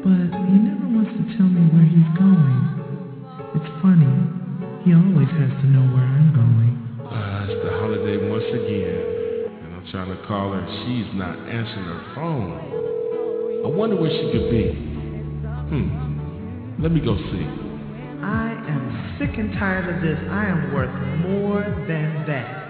[0.04, 2.60] but he never wants to tell me where he's going.
[3.56, 4.12] It's funny,
[4.84, 6.76] he always has to know where I'm going.
[7.08, 9.00] Uh, it's the holiday once again,
[9.64, 10.60] and I'm trying to call her.
[10.84, 12.52] She's not answering her phone.
[13.64, 14.76] I wonder where she could be.
[15.72, 16.76] Hmm.
[16.84, 17.48] Let me go see.
[18.20, 20.20] I am sick and tired of this.
[20.28, 20.92] I am worth
[21.24, 22.63] more than that.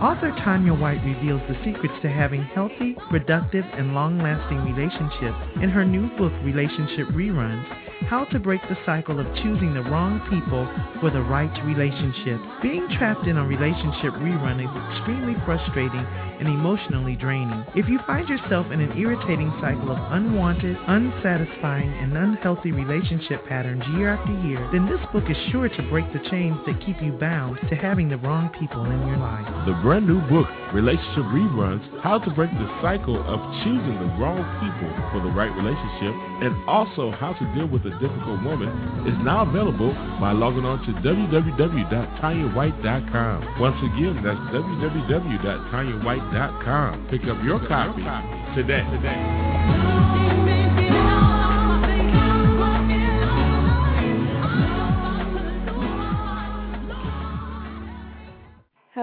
[0.00, 5.70] Author Tanya White reveals the secrets to having healthy, productive, and long lasting relationships in
[5.70, 7.64] her new book, Relationship Reruns
[8.04, 10.68] How to Break the Cycle of Choosing the Wrong People
[11.00, 12.38] for the Right Relationship.
[12.60, 16.04] Being trapped in a relationship rerun is extremely frustrating
[16.40, 17.64] and emotionally draining.
[17.74, 23.82] If you find yourself in an irritating cycle of unwanted, unsatisfying, and unhealthy relationship patterns
[23.96, 27.12] year after year, then this book is sure to break the chains that keep you
[27.12, 29.46] bound to having the wrong people in your life.
[29.64, 34.42] The brand new book, Relationship Reruns How to Break the Cycle of Choosing the Wrong
[34.58, 36.10] People for the Right Relationship,
[36.42, 38.68] and also How to Deal with a Difficult Woman,
[39.06, 43.60] is now available by logging on to www.tanyawhite.com.
[43.60, 47.06] Once again, that's www.tanyawhite.com.
[47.08, 48.02] Pick up your copy
[48.56, 48.82] today.
[48.90, 49.75] today.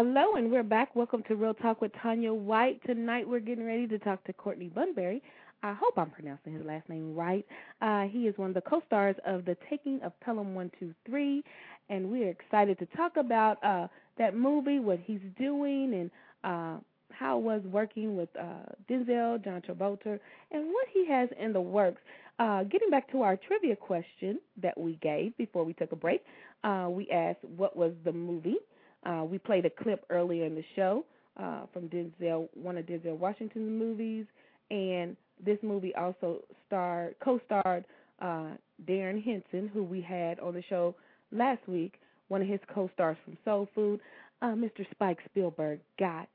[0.05, 0.97] Hello, and we're back.
[0.97, 2.81] Welcome to Real Talk with Tanya White.
[2.85, 5.23] Tonight we're getting ready to talk to Courtney Bunbury.
[5.63, 7.45] I hope I'm pronouncing his last name right.
[7.81, 11.41] Uh, he is one of the co-stars of The Taking of Pelham 123,
[11.87, 13.87] and we're excited to talk about uh,
[14.17, 16.11] that movie, what he's doing, and
[16.43, 20.19] uh, how it was working with uh, Denzel, John Travolta,
[20.51, 22.01] and what he has in the works.
[22.39, 26.25] Uh, getting back to our trivia question that we gave before we took a break,
[26.65, 28.57] uh, we asked what was the movie.
[29.05, 31.05] Uh, we played a clip earlier in the show
[31.37, 34.25] uh, from Denzel, one of Denzel Washington's movies,
[34.71, 37.85] and this movie also starred, co-starred
[38.21, 38.51] uh,
[38.87, 40.95] Darrin Henson, who we had on the show
[41.31, 43.99] last week, one of his co-stars from Soul Food.
[44.41, 44.89] Uh, Mr.
[44.91, 46.27] Spike Spielberg got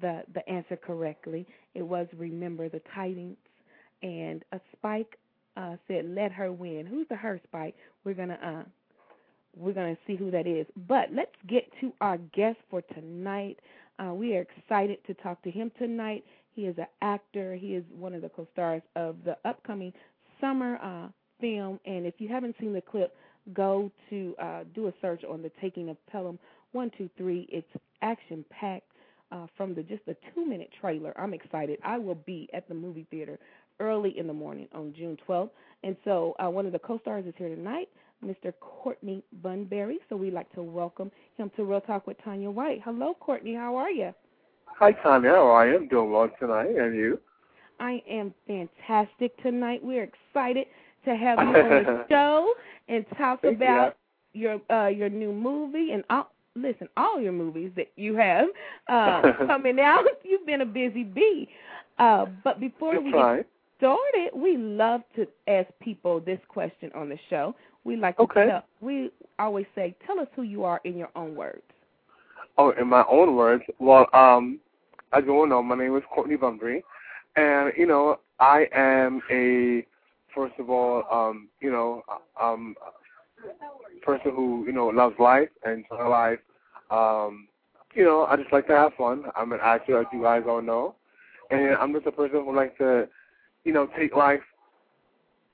[0.00, 1.46] the the answer correctly.
[1.74, 3.36] It was Remember the Titans,
[4.02, 5.18] and a Spike
[5.56, 7.74] uh, said, "Let her win." Who's the her Spike?
[8.04, 8.68] We're gonna uh,
[9.56, 10.66] we're going to see who that is.
[10.88, 13.58] But let's get to our guest for tonight.
[13.98, 16.24] Uh, we are excited to talk to him tonight.
[16.54, 17.54] He is an actor.
[17.54, 19.92] He is one of the co-stars of the upcoming
[20.40, 21.08] summer uh,
[21.40, 21.80] film.
[21.86, 23.14] And if you haven't seen the clip,
[23.52, 26.38] go to uh, do a search on the Taking of Pelham
[26.72, 27.48] One Two Three.
[27.50, 27.68] It's
[28.00, 28.86] action packed.
[29.30, 31.78] Uh, from the just the two minute trailer, I'm excited.
[31.82, 33.38] I will be at the movie theater
[33.80, 35.48] early in the morning on June 12th,
[35.82, 37.88] and so uh, one of the co-stars is here tonight.
[38.24, 38.52] Mr.
[38.60, 39.98] Courtney Bunbury.
[40.08, 42.80] So we'd like to welcome him to Real Talk with Tanya White.
[42.84, 43.54] Hello, Courtney.
[43.54, 44.12] How are you?
[44.66, 45.30] Hi, Tanya.
[45.30, 45.76] How are you?
[45.76, 46.70] I'm doing well tonight.
[46.70, 47.20] And you?
[47.80, 49.80] I am fantastic tonight.
[49.82, 50.66] We're excited
[51.04, 52.52] to have you on the show
[52.88, 53.96] and talk Thank about
[54.34, 58.48] your uh, your new movie and all, listen all your movies that you have
[58.88, 60.04] uh, coming out.
[60.24, 61.48] You've been a busy bee.
[61.98, 63.38] Uh, but before we try.
[63.38, 63.46] get
[63.78, 67.54] started, we love to ask people this question on the show.
[67.84, 68.46] We like to Okay.
[68.46, 71.62] tell, we always say, tell us who you are in your own words.
[72.58, 74.60] Oh, in my own words, well, um,
[75.12, 76.84] as you all know, my name is Courtney Bunbury,
[77.36, 79.86] and you know, I am a
[80.34, 82.02] first of all, um, you know,
[82.40, 82.74] um,
[84.02, 86.38] person who you know loves life and enjoy life.
[86.90, 87.48] Um,
[87.94, 89.24] you know, I just like to have fun.
[89.36, 90.94] I'm an actor, as you guys all know,
[91.50, 93.08] and I'm just a person who likes to,
[93.64, 94.40] you know, take life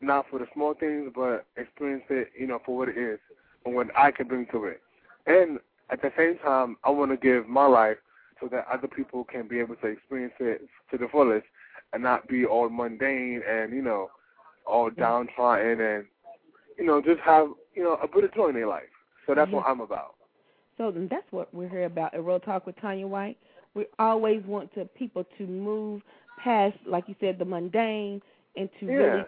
[0.00, 3.18] not for the small things, but experience it, you know, for what it is
[3.64, 4.80] and what I can bring to it.
[5.26, 5.58] And
[5.90, 7.96] at the same time, I want to give my life
[8.40, 11.46] so that other people can be able to experience it to the fullest
[11.92, 14.10] and not be all mundane and, you know,
[14.66, 16.04] all downtrodden and,
[16.78, 18.82] you know, just have, you know, a bit of joy in their life.
[19.26, 20.14] So that's what I'm about.
[20.76, 23.36] So then that's what we're here about at Real Talk with Tanya White.
[23.74, 26.02] We always want to people to move
[26.42, 28.22] past, like you said, the mundane
[28.56, 28.96] and to Yeah.
[28.98, 29.26] really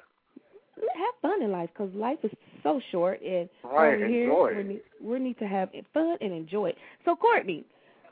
[0.76, 2.30] have fun in life because life is
[2.62, 6.70] so short and Right, over here we need, we need to have fun and enjoy
[6.70, 6.78] it.
[7.04, 7.64] So Courtney,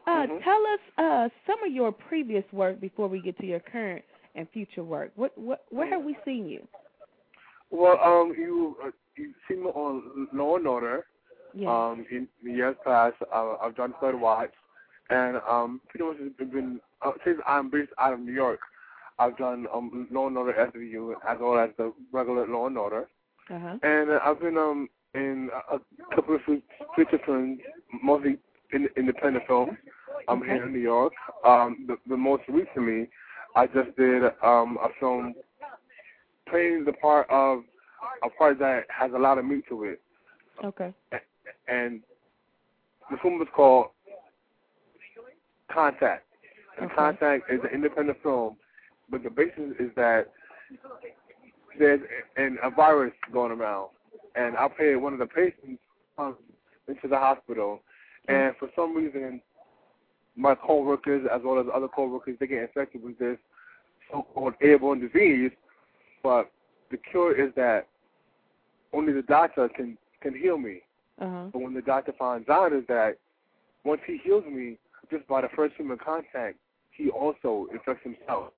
[0.06, 0.42] uh, Mhm.
[0.42, 4.04] tell us uh, some of your previous work before we get to your current
[4.34, 5.12] and future work.
[5.16, 6.66] What what where have we seen you?
[7.70, 11.06] Well, um, you uh, you see me on Law and Order.
[11.54, 11.70] Yeah.
[11.70, 14.52] Um, in the years past, uh, I've done Third Watch,
[15.10, 18.60] and um, pretty much it's been uh, since I'm based out of New York.
[19.18, 23.08] I've done um, Law and Order SVU as well as the regular Law and Order,
[23.50, 23.76] Uh huh.
[23.82, 25.78] and uh, I've been um in a
[26.14, 26.40] couple of
[26.94, 27.58] feature films,
[28.02, 28.38] mostly
[28.72, 29.72] in, independent films.
[30.28, 30.52] I'm Okay.
[30.52, 31.12] here in New York.
[31.44, 33.08] Um, the, the most recently,
[33.56, 35.34] I just did um a film
[36.48, 37.62] playing the part of
[38.22, 40.00] a part that has a lot of meat to it
[40.64, 40.92] Okay.
[41.68, 42.02] and
[43.10, 43.86] the film was called
[45.72, 46.24] Contact.
[46.78, 46.94] And Okay.
[46.94, 48.56] Contact is an independent film,
[49.10, 50.30] but the basis is that
[51.78, 52.00] there's
[52.36, 53.88] an, a virus going around,
[54.34, 55.80] and I played one of the patients
[56.18, 56.36] um,
[56.88, 57.80] into the hospital,
[58.28, 59.40] and for some reason,
[60.36, 63.38] my coworkers as well as other coworkers they get infected with this
[64.10, 65.50] so-called airborne disease,
[66.22, 66.50] but
[66.90, 67.86] the cure is that
[68.92, 70.80] only the doctor can can heal me.
[71.20, 71.44] Uh huh.
[71.52, 73.18] But when the doctor finds out is that
[73.84, 74.78] once he heals me,
[75.10, 76.56] just by the first human contact,
[76.90, 78.52] he also infects himself.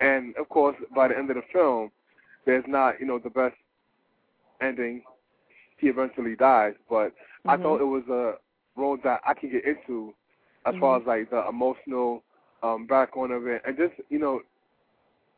[0.00, 1.90] And of course, by the end of the film,
[2.46, 3.56] there's not, you know, the best
[4.60, 5.02] ending.
[5.78, 7.12] He eventually dies, but
[7.46, 7.62] I Mhm.
[7.62, 8.38] thought it was a
[8.80, 10.14] role that I could get into
[10.66, 11.00] as far Mhm.
[11.00, 12.22] as like the emotional
[12.62, 14.42] um background of it and just, you know,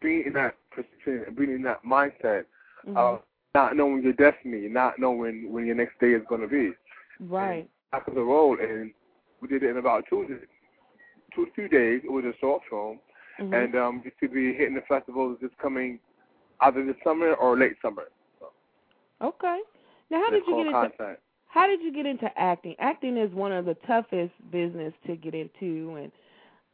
[0.00, 2.46] being in that position and being in that mindset
[2.86, 2.96] Mhm.
[2.96, 3.22] of
[3.54, 6.72] not knowing your destiny, not knowing when your next day is going to be.
[7.20, 7.68] right.
[7.92, 8.92] After the role, and
[9.40, 10.40] we did it in about two,
[11.34, 12.02] two, two days.
[12.04, 12.98] It was a short film,
[13.41, 13.64] Mhm.
[13.64, 15.99] and um, it should be hitting the festivals this coming
[16.61, 18.05] either this summer or late summer.
[19.22, 19.61] Okay.
[20.11, 21.22] Now, how did you get into Contact.
[21.47, 22.74] how did you get into acting?
[22.78, 26.12] Acting is one of the toughest business to get into, and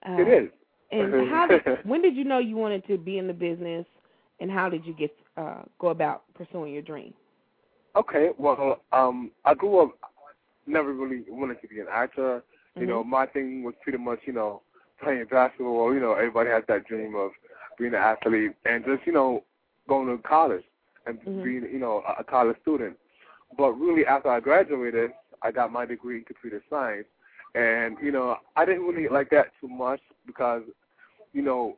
[0.06, 0.50] uh, It is.
[0.92, 3.86] And how did when did you know you wanted to be in the business,
[4.40, 7.12] and how did you get uh, go about pursuing your dream?
[7.96, 9.98] Okay, well, um, I grew up
[10.66, 12.42] never really wanted to be an actor.
[12.76, 13.06] You know, Mhm.
[13.08, 14.62] my thing was pretty much, you know,
[15.02, 15.92] playing basketball.
[15.94, 17.30] You know, everybody has that dream of
[17.78, 19.44] being an athlete and just, you know,
[19.88, 20.64] going to college
[21.06, 21.42] and Mhm.
[21.44, 22.98] being, you know, a, a college student.
[23.56, 27.06] But really, after I graduated, I got my degree in computer science,
[27.54, 30.62] and you know, I didn't really like that too much because,
[31.32, 31.76] you know,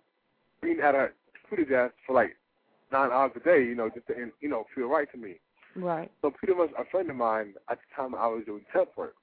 [0.62, 2.36] being at a computer desk for like
[2.90, 5.40] nine hours a day, you know, just didn't, you know, feel right to me.
[5.76, 6.10] Right.
[6.22, 9.14] So pretty much a friend of mine at the time I was doing temp work.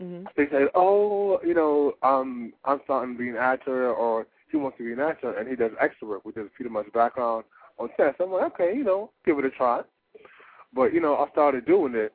[0.00, 0.26] Mhm.
[0.36, 4.78] They said, "Oh, you know, um, I'm starting to be an actor, or he wants
[4.78, 7.44] to be an actor, and he does extra work, which is pretty much background
[7.78, 9.82] on set." I'm like, "Okay, you know, give it a try."
[10.72, 12.12] But you know, I started doing it,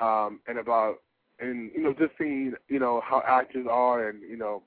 [0.00, 1.02] um, and about,
[1.40, 4.62] and you know, just seeing, you know, how actors are, and you know,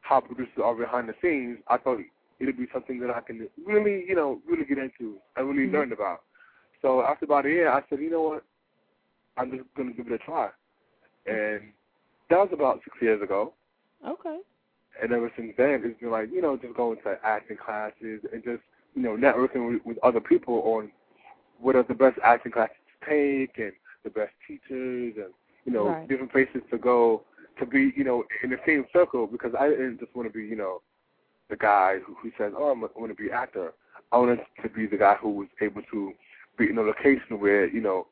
[0.00, 1.58] how producers are behind the scenes.
[1.68, 2.00] I thought
[2.40, 5.72] it'd be something that I can really, you know, really get into and really Mhm.
[5.72, 6.22] learn about.
[6.80, 8.44] So after about a year, I said, you know what,
[9.36, 10.50] I'm just gonna give it a try,
[11.26, 11.72] and
[12.32, 13.52] that was about six years ago.
[14.06, 14.38] Okay.
[15.02, 18.42] And ever since then, it's been like you know just going to acting classes and
[18.42, 18.62] just
[18.94, 20.90] you know networking with, with other people on
[21.60, 23.72] what are the best acting classes to take and
[24.04, 25.32] the best teachers and
[25.64, 26.08] you know Right.
[26.08, 27.22] different places to go
[27.58, 30.44] to be you know in the same circle because I didn't just want to be
[30.44, 30.80] you know
[31.50, 33.72] the guy who, who says oh I'm, I want to be an actor.
[34.10, 36.12] I wanted to be the guy who was able to
[36.58, 38.06] be in a location where you know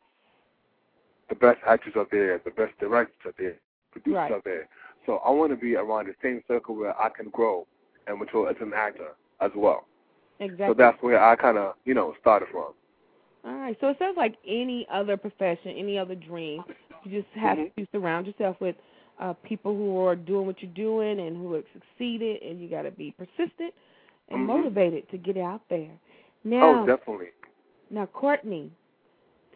[1.31, 3.57] the best actors are there, the best directors are there,
[3.93, 4.33] producers Right.
[4.33, 4.69] are there.
[5.07, 7.67] So I want to be around the same circle where I can grow
[8.07, 9.11] and mature as an actor
[9.41, 9.87] as well.
[10.41, 10.67] Exactly.
[10.69, 12.73] So that's where I kind of, you know, started from.
[13.45, 13.77] All right.
[13.81, 16.65] So it sounds like any other profession, any other dream,
[17.05, 17.75] you just have Mhm.
[17.77, 18.77] to surround yourself with
[19.19, 22.83] uh people who are doing what you're doing and who have succeeded, and you got
[22.83, 23.75] to be persistent
[24.29, 24.47] and Mhm.
[24.47, 25.91] motivated to get out there.
[26.45, 27.33] Now, oh, definitely.
[27.91, 28.71] now, Courtney,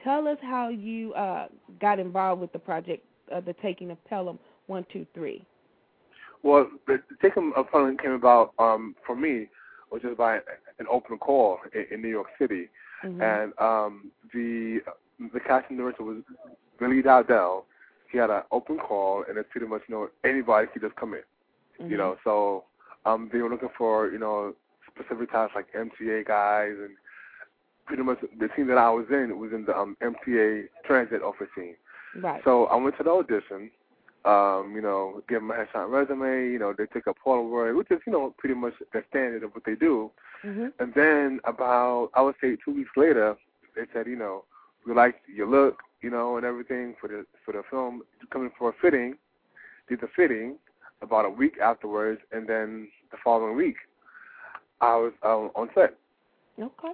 [0.03, 1.49] tell us how you uh
[1.81, 5.45] got involved with the project, uh, the Taking of Pelham One Two Three.
[6.43, 9.49] Well, the Taking of Pelham came about um, for me,
[9.91, 10.37] was just by
[10.79, 12.69] an open call in, in New York City,
[13.05, 13.23] Mhm.
[13.23, 14.81] and um, the
[15.33, 16.19] the casting director was
[16.79, 17.67] Billy Dowdell.
[18.11, 21.15] He had an open call, and it's pretty much you know anybody could just come
[21.15, 21.21] in.
[21.81, 21.91] Mm-hmm.
[21.91, 22.65] You know, so
[23.05, 24.55] um, they were looking for you know
[24.91, 26.97] specific types like MTA guys, and
[27.87, 31.49] pretty much the team that I was in was in the um, MTA transit office
[31.55, 31.75] team.
[32.21, 32.43] Right.
[32.45, 33.71] So I went to the audition.
[34.25, 36.51] Um, you know, give them a headshot resume.
[36.51, 39.53] You know, they take a Polaroid, which is you know pretty much the standard of
[39.53, 40.11] what they do.
[40.45, 40.69] Mm-hmm.
[40.79, 43.37] And then about I would say two weeks later,
[43.77, 44.45] they said, you know,
[44.87, 48.03] we like your look, you know, and everything for the for the film.
[48.31, 49.17] Coming for a fitting,
[49.89, 50.57] did the fitting
[51.03, 53.77] about a week afterwards, and then the following week,
[54.81, 55.97] I was um, on set.
[56.59, 56.93] Okay.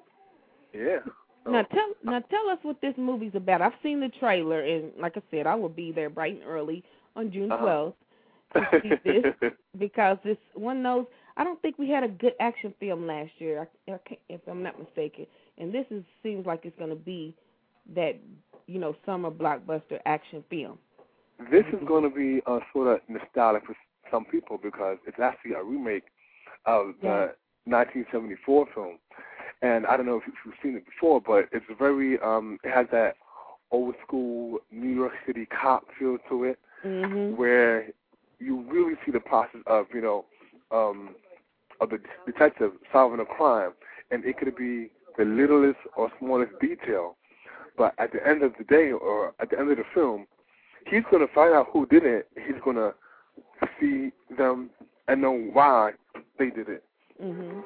[0.74, 0.98] Yeah.
[1.46, 3.62] Now tell now tell us what this movie's about.
[3.62, 6.84] I've seen the trailer, and like I said, I will be there bright and early
[7.16, 7.62] on June Uh-huh.
[7.62, 7.96] twelfth
[8.54, 11.06] to see this because this one knows.
[11.36, 14.40] I don't think we had a good action film last year, I, I can't, if
[14.46, 15.26] I'm not mistaken.
[15.56, 17.34] And this is seems like it's going to be
[17.94, 18.16] that
[18.66, 20.78] you know summer blockbuster action film.
[21.50, 23.74] This is going to be uh, sort of nostalgic for
[24.10, 26.04] some people because it's actually a remake
[26.66, 27.32] of the
[27.64, 28.98] 1974 film.
[29.62, 32.86] And I don't know if you've seen it before, but it's very, um, it has
[32.92, 33.16] that
[33.70, 37.36] old school New York City cop feel to it, Mm-hmm.
[37.36, 37.88] where
[38.38, 40.24] you really see the process of, you know,
[40.70, 41.14] um,
[41.82, 43.72] of the detective solving a crime,
[44.10, 44.88] and it could be
[45.18, 47.16] the littlest or smallest detail,
[47.76, 50.26] but at the end of the day or at the end of the film,
[50.86, 52.28] he's going to find out who did it.
[52.34, 52.94] He's going to
[53.78, 54.70] see them
[55.08, 55.92] and know why
[56.38, 56.82] they did it,
[57.22, 57.62] Mhm.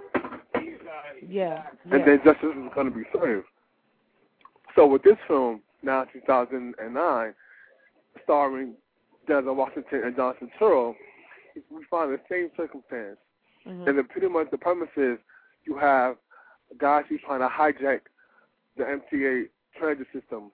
[1.27, 1.63] Yeah.
[1.85, 2.05] and yeah.
[2.07, 3.47] then justice is going to be served.
[4.75, 7.35] So with this film, now 2009,
[8.23, 8.75] starring
[9.29, 10.95] Denzel Washington and Johnson Turturro,
[11.71, 13.19] we find the same circumstance.
[13.67, 13.89] Mhm.
[13.89, 15.19] And then pretty much the premise is
[15.65, 16.17] you have
[16.79, 18.01] guys who's trying to hijack
[18.77, 19.49] the MTA
[19.79, 20.51] transit system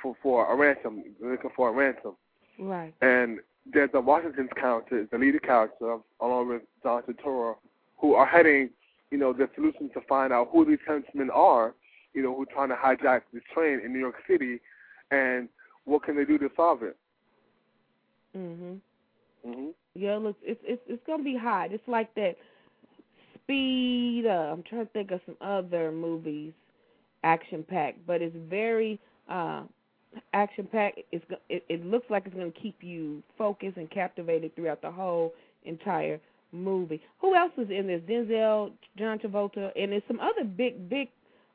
[0.00, 2.16] for for a ransom, looking for a ransom.
[2.58, 2.94] Right.
[3.00, 7.56] And there's a Washington's character, is the lead character, along with Johnson Turturro,
[7.98, 8.70] who are heading,
[9.10, 11.74] you know, the solution to find out who these henchmen are,
[12.14, 14.60] you know, who are trying to hijack this train in New York City,
[15.10, 15.48] and
[15.84, 16.96] what can they do to solve it.
[18.36, 18.80] Mhm.
[19.44, 21.72] hmm Yeah, look, it's it's it's gonna be hot.
[21.72, 22.36] It's like that
[23.34, 24.26] Speed.
[24.26, 26.52] Uh, I'm trying to think of some other movies,
[27.24, 29.62] action packed, but it's very uh
[30.34, 31.00] action packed.
[31.12, 35.32] It's it, it looks like it's gonna keep you focused and captivated throughout the whole
[35.64, 36.20] entire
[36.52, 37.00] movie.
[37.20, 38.00] Who else is in this?
[38.08, 41.08] Denzel, John Travolta, and there's some other big big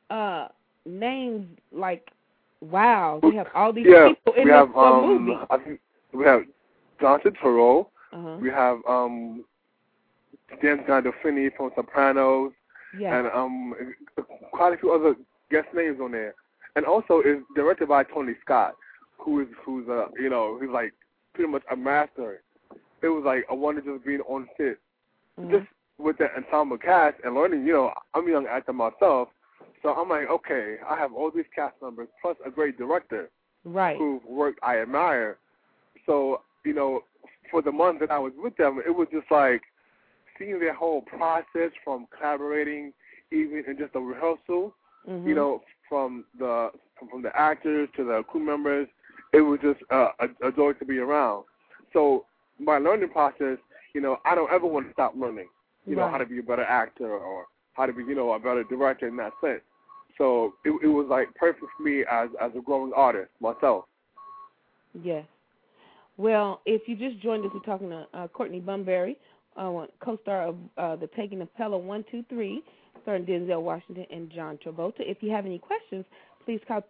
[0.10, 0.48] uh
[0.86, 2.10] names like.
[2.62, 5.38] Wow, we have all these yeah, people in we this have um, movie.
[5.50, 5.80] I think
[6.14, 6.44] we have
[7.02, 7.88] Johnson Turturro.
[8.14, 8.38] Uh-huh.
[8.39, 9.44] We have um,
[10.62, 12.54] James Gandolfini from Sopranos,
[12.98, 13.18] Yeah.
[13.18, 13.74] and um,
[14.54, 15.16] quite a few other
[15.52, 16.36] guest names on there.
[16.78, 18.76] And also, it's directed by Tony Scott,
[19.18, 20.94] who is who's uh you know he's like
[21.34, 22.44] pretty much a master.
[23.02, 24.78] It was like a wonder just being on set,
[25.39, 25.51] Mhm.
[25.51, 25.67] just
[25.97, 27.65] with the ensemble cast and learning.
[27.65, 29.29] You know, I'm a young actor myself,
[29.81, 33.29] so I'm like, okay, I have all these cast members plus a great director
[33.65, 33.97] Right.
[33.97, 35.38] Who work I admire.
[36.05, 37.05] So, you know,
[37.49, 39.61] for the month that I was with them, it was just like
[40.38, 42.91] seeing their whole process from collaborating,
[43.31, 44.75] even in just a rehearsal.
[45.07, 45.25] Mhm.
[45.27, 48.88] You know, from the from, from the actors to the crew members,
[49.31, 51.45] it was just uh, a, a joy to be around.
[51.93, 52.25] So
[52.59, 53.57] my learning process,
[53.94, 55.48] you know, I don't ever want to stop learning.
[55.86, 58.39] You know, how to be a better actor or how to be, you know, a
[58.39, 59.60] better director in that sense.
[60.18, 63.86] So it, it was like perfect for me as as a growing artist myself.
[65.04, 65.26] Yes.
[66.18, 69.18] Well, if you just joined us, we're talking to uh, Courtney Bunbury,
[69.58, 72.62] uh, co-star of uh, The Taking of Pelham 123,
[73.02, 75.00] starring Denzel Washington and John Travolta.
[75.00, 76.06] If you have any questions,
[76.46, 76.82] please call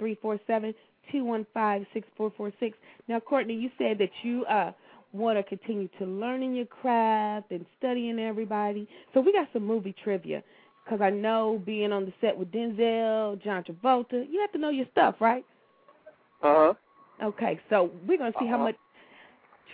[1.14, 2.74] 347-215-6446.
[3.08, 4.74] Now, Courtney, you said that you uh,
[5.14, 8.88] want to continue to learning your craft and studying everybody.
[9.14, 10.44] So we got some movie trivia
[10.84, 14.70] because I know being on the set with Denzel, John Travolta, you have to know
[14.70, 15.46] your stuff, right?
[16.42, 16.74] Uh huh.
[17.24, 18.76] Okay, so we're gonna see how much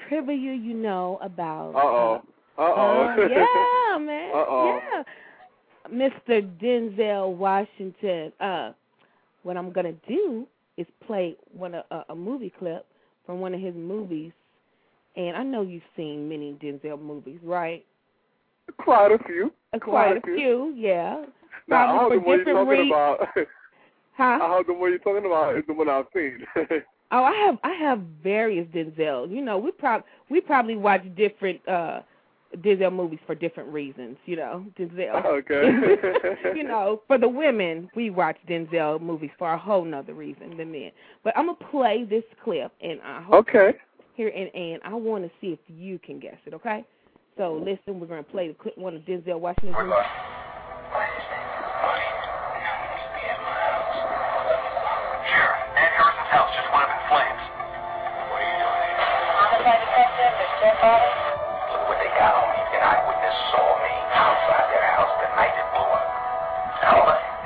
[0.08, 1.72] trivia you know about.
[1.72, 2.22] Uh oh.
[2.58, 3.16] Uh oh.
[3.20, 4.32] Uh, yeah, man.
[4.34, 4.80] Uh-oh.
[4.92, 5.04] Yeah.
[5.92, 6.48] Mr.
[6.62, 8.32] Denzel Washington.
[8.40, 8.74] Uh,
[9.44, 10.46] what I'm gonna do
[10.78, 12.86] is play one a, a movie clip
[13.26, 14.32] from one of his movies,
[15.20, 17.86] and I know you've seen many Denzel movies, right?
[18.78, 19.52] Quite a few.
[19.74, 21.26] Uh, Quite, a few, yeah.
[21.68, 22.92] Now, I Probably heard the for one you're talking reasons.
[22.92, 23.48] about.
[24.18, 24.38] Huh?
[24.44, 26.40] I heard the one you're talking about is the one I've seen.
[27.12, 29.32] Oh, I have I have various Denzel.
[29.32, 32.02] You know, we prob we probably watch different uh
[32.58, 34.18] Denzel movies for different reasons.
[34.26, 35.26] You know, Denzel.
[35.26, 36.54] Okay.
[36.56, 40.72] you know, for the women, we watch Denzel movies for a whole nother reason than
[40.72, 40.92] men.
[41.24, 43.74] But I'm gonna play this clip, and I hope Okay.
[44.20, 46.54] Here and and I want to see if you can guess it.
[46.54, 46.84] Okay.
[47.38, 49.76] So listen, we're gonna play the clip one of Denzel Washington's.
[49.76, 49.94] Home?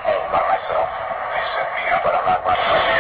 [0.03, 0.89] Home by myself.
[0.89, 2.92] They set me up, but I'm not myself.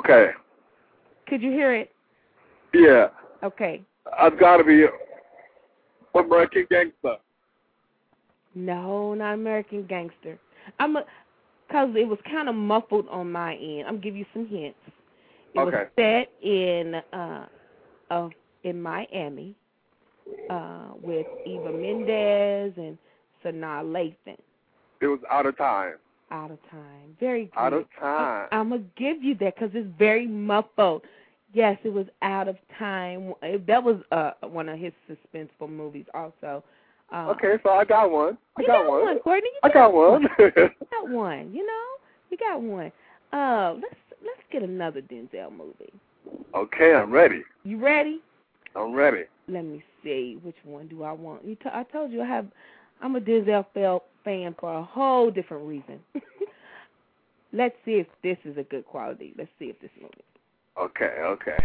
[0.00, 0.30] Okay.
[1.28, 1.92] Could you hear it?
[2.72, 3.08] Yeah.
[3.42, 3.82] Okay.
[4.18, 4.86] I've got to be
[6.18, 7.16] American Gangster.
[8.54, 10.38] No, not American Gangster.
[10.78, 11.04] I'm a,
[11.70, 13.84] cause it was kind of muffled on my end.
[13.86, 14.78] I'm give you some hints.
[15.54, 15.90] It was Okay.
[15.96, 17.46] set in uh,
[18.10, 18.28] uh
[18.64, 19.54] in Miami,
[20.48, 22.98] uh, with Eva Mendes and
[23.44, 24.38] Sanaa Lathan.
[25.00, 25.94] It was out of time.
[26.30, 27.16] Out of time.
[27.18, 27.58] Very good.
[27.58, 28.48] Out of time.
[28.52, 31.02] I'm gonna give you that because it's very muffled.
[31.52, 33.34] Yes, it was out of time.
[33.66, 36.62] That was uh one of his suspenseful movies, also.
[37.12, 38.38] Uh, Okay, so I got one.
[38.56, 39.48] I got, got one, Courtney.
[39.52, 40.22] You I got one.
[40.38, 40.50] You
[40.92, 41.52] got one.
[41.52, 41.84] You know,
[42.30, 42.92] you got one.
[43.32, 45.92] Uh, let's let's get another Denzel movie.
[46.54, 47.42] okay, I'm ready.
[47.64, 48.20] You ready?
[48.76, 49.24] I'm ready.
[49.48, 50.38] Let me see.
[50.42, 51.44] Which one do I want?
[51.44, 52.46] You t- I told you I have.
[53.02, 56.00] I'm a Denzel fel- fan for a whole different reason.
[57.52, 59.32] let's see if this is a good quality.
[59.38, 60.24] Let's see if this movie.
[60.78, 61.56] Okay, okay.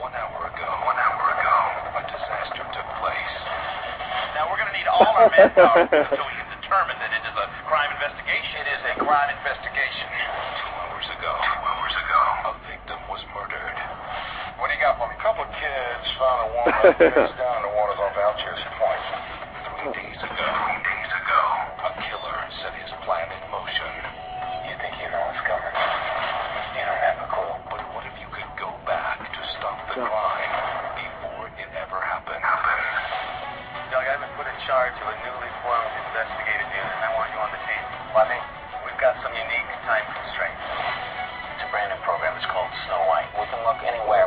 [0.00, 1.56] One hour ago, one hour ago,
[1.92, 3.36] a disaster took place.
[4.32, 7.36] Now we're going to need all our manpower so we can determine that it is
[7.36, 8.58] a crime investigation.
[8.58, 10.08] It is a crime investigation.
[10.10, 12.20] Two hours ago, two hours ago,
[12.50, 13.78] a victim was murdered.
[14.58, 15.14] What do you got for me?
[15.14, 16.74] A couple of kids found a woman
[42.86, 43.30] Snow White.
[43.38, 44.23] We can look anywhere,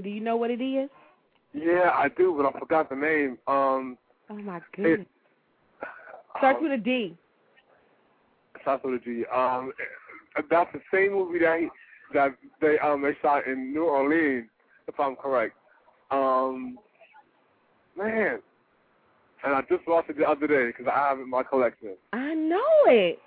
[0.00, 0.90] Do you know what it is?
[1.52, 3.38] Yeah, I do, but I forgot the name.
[3.46, 3.96] Um,
[4.30, 5.06] Oh my goodness.
[6.38, 7.16] Starts with a D.
[8.62, 9.24] starts with a G.
[9.34, 9.72] Um,
[10.50, 11.68] that's the same movie that he,
[12.12, 14.48] that they um they shot in New Orleans,
[14.88, 15.54] if I'm correct.
[16.10, 16.78] Um,
[17.96, 18.40] man,
[19.44, 21.96] and I just watched it the other day because I have it in my collection.
[22.12, 23.18] I know it.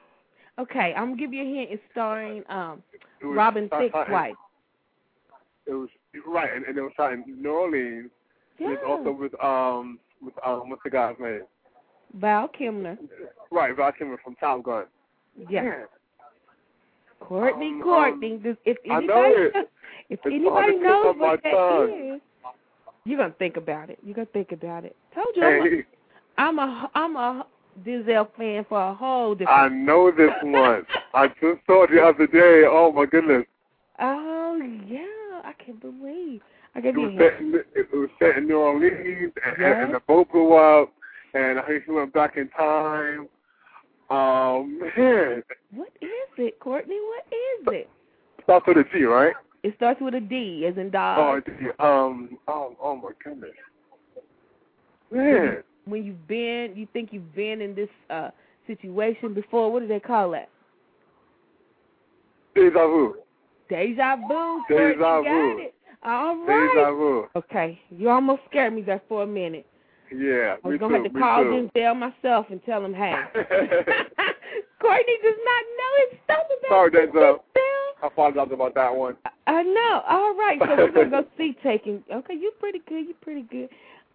[0.59, 1.69] Okay, I'm gonna give you a hint.
[1.71, 2.83] It's starring um
[3.21, 4.35] It Robin Thicke's wife.
[5.65, 5.89] It was
[6.25, 8.09] right, and, and it was shot in New Orleans.
[8.59, 8.87] And It's Yeah.
[8.87, 11.41] also with um with um what's the guy's name?
[12.15, 12.97] Val Kilmer.
[13.51, 14.85] Right, Val Kilmer from Top Gun.
[15.49, 15.61] Yeah.
[15.63, 15.85] Man,
[17.19, 18.37] Courtney, Um, Courtney.
[18.37, 19.55] Does- if I anybody, know if
[20.09, 21.89] It's anybody knows what that tongue.
[22.15, 22.21] is,
[23.05, 23.99] you're gonna think about it.
[24.03, 24.95] You're gonna think about it.
[25.13, 27.45] Told you, I'm, Hey, a, I'm a I'm a
[27.83, 29.59] Denzel fan for a whole different.
[29.59, 30.85] I know this one.
[31.13, 32.63] I just saw it the other day.
[32.67, 33.45] Oh my goodness.
[33.99, 34.55] Oh
[34.87, 35.05] yeah,
[35.67, 36.41] I can't believe.
[36.75, 39.93] I gave It was a set in, it was set in New Orleans, and, and
[39.93, 40.93] the boat blew up,
[41.33, 43.27] and I think he went back in time.
[44.09, 46.95] Um, man, What is it, Courtney?
[46.95, 47.89] What is it?
[48.43, 49.33] starts with a G, right?
[49.63, 51.17] It starts with a D, as in dog.
[51.19, 51.67] Oh, D.
[51.79, 53.51] Um, oh, oh my goodness,
[55.11, 55.63] man.
[55.83, 58.29] When you've been, you think you've been in this uh
[58.67, 59.71] situation before.
[59.71, 60.49] What do they call that?
[62.55, 63.15] Deja vu.
[63.69, 64.63] Deja vu.
[64.69, 65.69] Deja vu.
[66.03, 66.69] All right.
[66.73, 67.27] Deja vu.
[67.35, 69.65] Okay, you almost scared me there for a minute.
[70.11, 71.69] Yeah, I was gonna too, have to call too.
[71.75, 73.11] Denzel myself and tell him, hey,
[74.79, 76.91] Courtney does not know his stuff about Sorry.
[76.91, 77.39] Denzel.
[78.01, 79.17] I apologize about that one.
[79.47, 80.03] I know.
[80.07, 82.03] All right, so we're gonna go see Taking.
[82.13, 83.05] Okay, you're pretty good.
[83.05, 83.69] You're pretty good.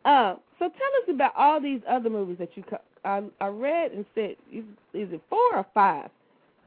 [0.05, 2.62] Uh, so tell us about all these other movies that you.
[2.62, 6.09] Co- I I read and said, is, is it four or five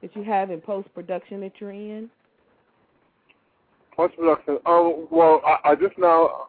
[0.01, 2.09] that you have in post production that you're in?
[3.95, 4.57] Post production.
[4.65, 6.47] Um, well, I, I just now,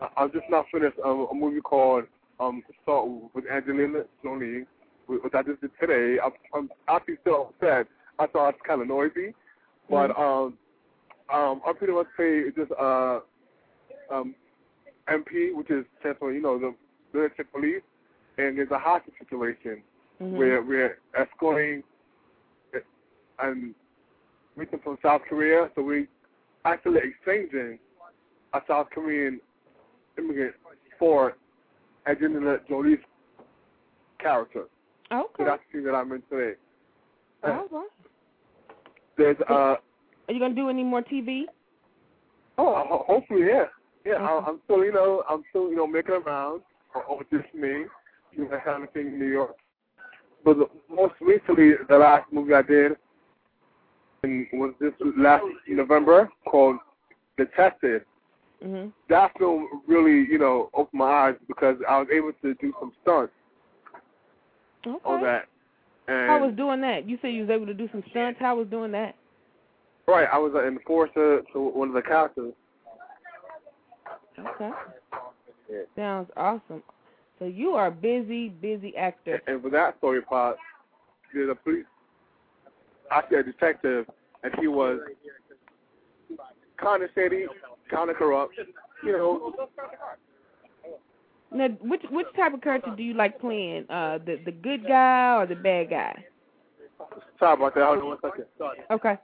[0.00, 2.04] I, I just now finished um, a movie called
[2.38, 4.64] um Salt with Angelina Jolie,
[5.06, 6.18] which I just did today.
[6.22, 7.86] I'm, I'm actually still upset.
[8.18, 9.34] I thought it's kind of noisy,
[9.88, 10.20] but Mm-hmm.
[10.20, 10.58] um,
[11.32, 13.20] um, I pretty much say just uh,
[14.12, 14.34] um,
[15.08, 15.84] MP, which is
[16.18, 16.74] for you know the
[17.14, 17.82] military police,
[18.38, 19.82] and there's a hostage situation
[20.20, 20.36] Mhm.
[20.38, 21.82] where we're escorting
[23.38, 23.74] and
[24.56, 26.06] recent from South Korea, so we
[26.66, 27.78] actually exchanging
[28.52, 29.40] a South Korean
[30.18, 30.54] immigrant
[30.98, 31.36] for
[32.06, 32.98] Angelina Jolie's
[34.18, 34.64] character.
[35.12, 35.26] Okay.
[35.38, 36.54] So that's the thing that I'm in today.
[37.44, 37.88] All right.
[39.16, 39.78] There's uh Are
[40.28, 41.44] you gonna do any more TV?
[42.58, 43.64] oh ho- hopefully yeah
[44.04, 44.44] yeah I.
[44.46, 46.62] I'm still you know I'm still you know making around
[47.08, 47.84] over just me
[48.32, 49.56] you know kind of thing in New York.
[50.44, 52.92] But the, most recently the last movie I did
[54.52, 56.78] was this last November called
[57.36, 58.04] Detected.
[58.64, 58.90] Mhm.
[59.08, 62.90] that film really, you know, opened my eyes because I was able to do some
[63.02, 63.32] stunts
[64.86, 64.98] Okay.
[65.04, 65.46] on that.
[66.08, 67.04] And How was doing that?
[67.06, 68.40] You said you was able to do some stunts.
[68.40, 69.14] How was doing that?
[70.06, 72.54] right, I was an enforcer to one of the characters.
[74.38, 74.70] Okay.
[75.68, 75.82] Yeah.
[75.96, 76.82] Sounds awesome.
[77.38, 79.42] So you are a busy, busy actor.
[79.46, 80.56] And for that story part,
[81.34, 81.84] there's a police,
[83.10, 84.06] actually a detective,
[84.42, 85.00] and he was
[86.76, 87.46] kind of shady,
[87.90, 88.54] kind of corrupt,
[89.04, 89.54] you know.
[91.52, 93.86] Now, which which type of character do you like playing?
[93.88, 96.24] Uh, the the good guy or the bad guy?
[97.38, 97.84] Sorry about that.
[97.84, 98.44] Hold on one second.
[98.90, 99.18] Okay.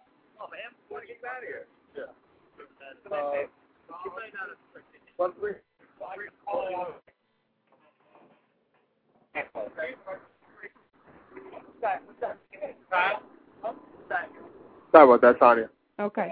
[14.90, 15.68] Sorry about that, Tanya.
[16.00, 16.30] Okay.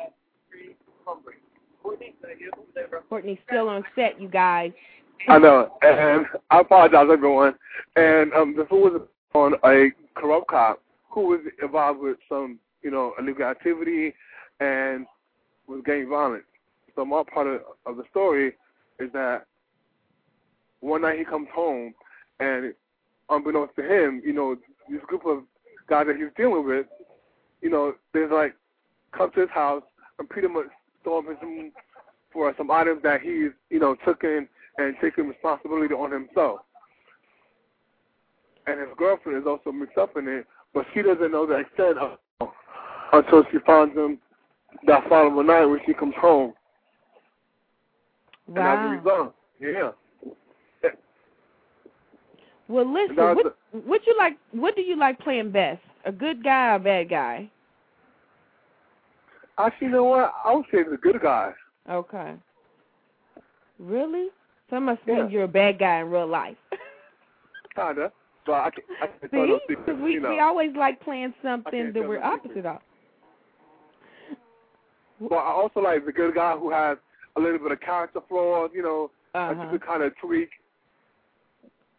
[3.08, 4.72] Courtney's still on set, you guys.
[5.28, 7.54] I know, and I apologize, everyone.
[7.96, 9.02] And um, the film was
[9.34, 14.14] on a corrupt cop who was involved with some, you know, illegal activity
[14.60, 15.06] and
[15.66, 16.44] was gang violence.
[16.94, 18.54] So my part of, of the story
[18.98, 19.46] is that
[20.80, 21.94] one night he comes home,
[22.38, 22.72] and
[23.28, 24.56] unbeknownst to him, you know,
[24.88, 25.42] this group of
[25.88, 26.86] guys that he's dealing with,
[27.60, 28.54] you know, there's like
[29.12, 29.82] come to his house
[30.18, 30.66] and pretty much
[31.02, 31.72] storm his room
[32.32, 34.48] for some items that he's, you know, taken
[34.78, 36.60] and taking responsibility on himself.
[38.66, 41.98] And his girlfriend is also mixed up in it, but she doesn't know the extent
[41.98, 42.18] of
[43.12, 44.18] until she finds him
[44.86, 46.52] that following night when she comes home.
[48.46, 48.88] And as a Wow.
[48.88, 49.90] result, yeah.
[52.68, 53.16] Well, listen.
[53.16, 54.38] What what you like?
[54.52, 55.82] What do you like playing best?
[56.04, 57.50] A good guy or a bad guy?
[59.58, 60.32] Actually, you know what?
[60.44, 61.52] I would say the good guy.
[61.88, 62.34] Okay.
[63.78, 64.28] Really?
[64.70, 65.28] So must Yeah.
[65.28, 66.56] you're a bad guy in real life.
[67.74, 68.12] Kinda.
[68.46, 70.30] But I can, I can tell See, those 'Cause things, we you know.
[70.30, 72.80] we always like playing something that we're opposite of.
[75.20, 76.96] But I also like the good guy who has
[77.36, 79.62] a little bit of character flaws, you know, that Uh-huh.
[79.64, 80.50] you could kind of tweak.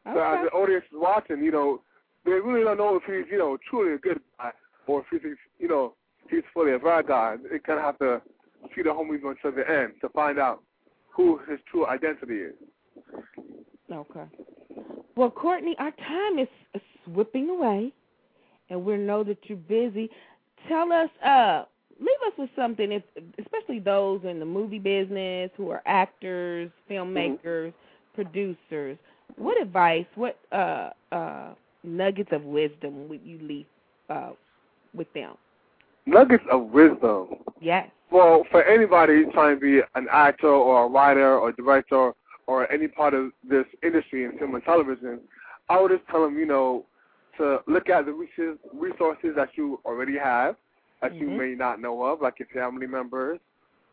[0.06, 1.82] So as the audience is watching, you know,
[2.26, 4.52] they really don't know if he's, you know, truly a good guy
[4.88, 5.94] or if he's, you know,
[6.30, 7.36] he's fully a bad guy.
[7.38, 8.22] They kind of have to
[8.76, 10.62] see the homies until the end to find out
[11.10, 12.54] who his true identity is.
[13.92, 14.26] Okay.
[15.16, 16.48] Well, Courtney, our time is
[17.06, 17.92] slipping away,
[18.70, 20.10] and we know that you're busy.
[20.70, 21.66] Tell us, uh,
[22.00, 23.04] leave us with something, if,
[23.40, 27.74] especially those in the movie business who are actors, filmmakers,
[28.14, 28.98] producers.
[29.36, 31.54] What advice, what uh, uh,
[31.84, 33.66] nuggets of wisdom would you leave
[34.10, 34.32] uh,
[34.94, 35.36] with them?
[36.06, 37.28] nuggets of wisdom.
[37.60, 37.90] Yes.
[38.12, 42.14] Well, for anybody trying to be an actor or a writer or director
[42.48, 45.20] or any part of this industry in film and television,
[45.70, 46.86] I would just tell them, you know,
[47.38, 50.56] to look at the resources, that you already have
[51.02, 51.38] that you Mhm.
[51.38, 53.40] may not know of, like your family members,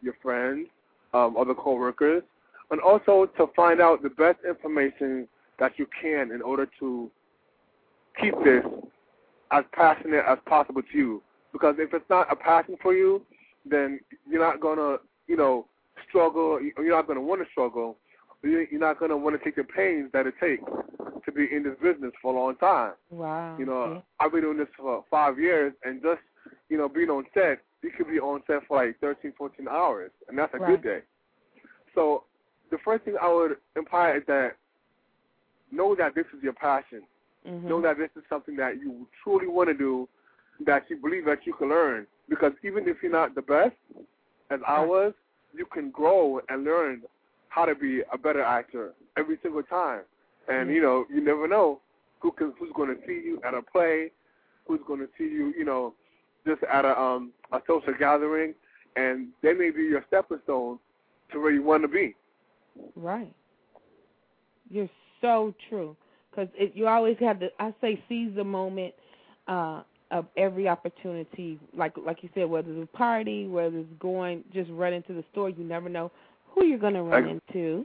[0.03, 0.69] your friends,
[1.15, 2.23] um, other coworkers,
[2.71, 5.27] and also to find out the best information
[5.59, 7.11] that you can in order to
[8.21, 8.65] keep this
[9.51, 11.23] as passionate as possible to you.
[11.53, 13.25] Because if it's not a passion for you,
[13.65, 15.67] then you're not gonna, you know,
[16.09, 16.61] struggle.
[16.61, 17.97] You're not gonna want to struggle.
[18.43, 20.63] You- You're not gonna want to take the pains that it takes
[21.25, 22.93] to be in this business for a long time.
[23.11, 23.57] Wow.
[23.59, 26.21] You know, I've been doing this for five years, and just
[26.71, 30.11] you know, being on set, you could be on set for like 13, 14 hours,
[30.29, 30.71] and that's a Right.
[30.71, 31.03] good day.
[31.95, 32.25] So,
[32.71, 34.57] the first thing I would imply is that
[35.71, 37.03] know that this is your passion.
[37.47, 37.63] Mhm.
[37.65, 40.09] Know that this is something that you truly want to do,
[40.61, 42.07] that you believe that you can learn.
[42.29, 43.77] Because even if you're not the best,
[44.51, 45.15] as I was,
[45.55, 47.03] you can grow and learn
[47.49, 50.03] how to be a better actor every single time.
[50.49, 51.81] And you know, you never know
[52.21, 54.13] who can, who's going to see you at a play,
[54.67, 55.95] who's going to see you, you know,
[56.47, 58.55] just at a um a social gathering,
[58.97, 60.79] and they may be your stepping stone
[61.33, 62.15] to where you want to be.
[62.97, 63.35] Right.
[64.71, 65.97] You're so true.
[66.39, 68.95] Because you always have to, I say, seize the moment
[69.49, 71.59] uh, of every opportunity.
[71.77, 75.25] Like like you said, whether it's a party, whether it's going, just run into the
[75.33, 76.11] store, you never know
[76.47, 77.85] who you're going to run Ex- into.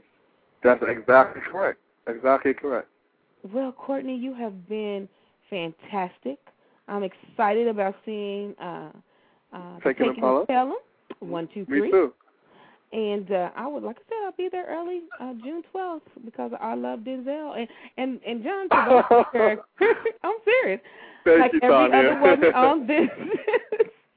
[0.64, 1.80] That's exactly correct.
[2.08, 2.88] Exactly correct.
[3.52, 5.08] Well, Courtney, you have been
[5.50, 6.40] fantastic.
[6.88, 8.92] I'm excited about seeing uh,
[9.54, 10.46] uh, Taking a Taking Pelham?
[10.48, 10.76] Pelham.
[11.20, 12.14] One, Me too.
[12.94, 16.52] And uh, I would, like I said, I'll be there early, uh, June 12th, because
[16.62, 17.68] I love Denzel and
[17.98, 18.68] and and John.
[20.24, 20.80] I'm serious.
[21.26, 21.98] Thank like you, every Tanya.
[21.98, 23.10] other woman on this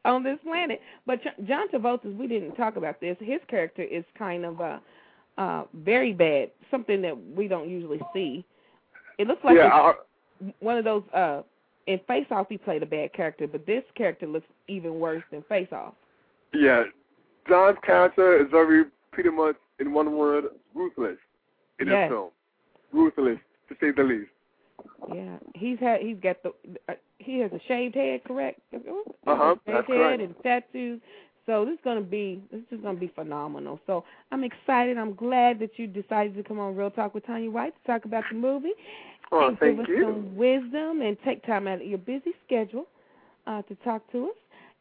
[0.04, 0.80] on this planet.
[1.06, 3.16] But John Travolta's, we didn't talk about this.
[3.20, 4.78] His character is kind of uh,
[5.38, 8.44] uh, very bad, something that we don't usually see.
[9.18, 9.92] It looks like yeah,
[10.60, 11.02] one of those.
[11.14, 11.42] uh
[11.86, 15.42] In Face Off, he played a bad character, but this character looks even worse than
[15.48, 15.94] Face Off.
[16.52, 16.82] yeah.
[17.48, 20.44] John's character is very pretty much in one word
[20.74, 21.18] ruthless
[21.80, 22.10] in Yes.
[22.10, 22.30] film.
[22.92, 23.38] Ruthless,
[23.68, 24.30] to say the least.
[25.12, 26.52] Yeah, he's had he's got the
[26.88, 28.60] uh, he has a shaved head, correct?
[28.74, 30.22] Uh-huh, Shaved that's head correct.
[30.22, 31.00] and tattoos.
[31.46, 33.80] So this is gonna be this is gonna be phenomenal.
[33.86, 34.98] So I'm excited.
[34.98, 38.04] I'm glad that you decided to come on Real Talk with Tanya White to talk
[38.04, 38.72] about the movie
[39.32, 40.02] Oh, and thank give us you.
[40.02, 42.86] some wisdom and take time out of your busy schedule
[43.46, 44.36] uh, to talk to us.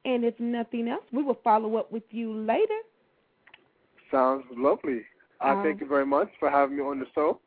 [0.05, 2.79] And if nothing else, we will follow up with you later.
[4.11, 5.01] Sounds lovely.
[5.41, 7.39] I Um, thank you very much for having me on the show.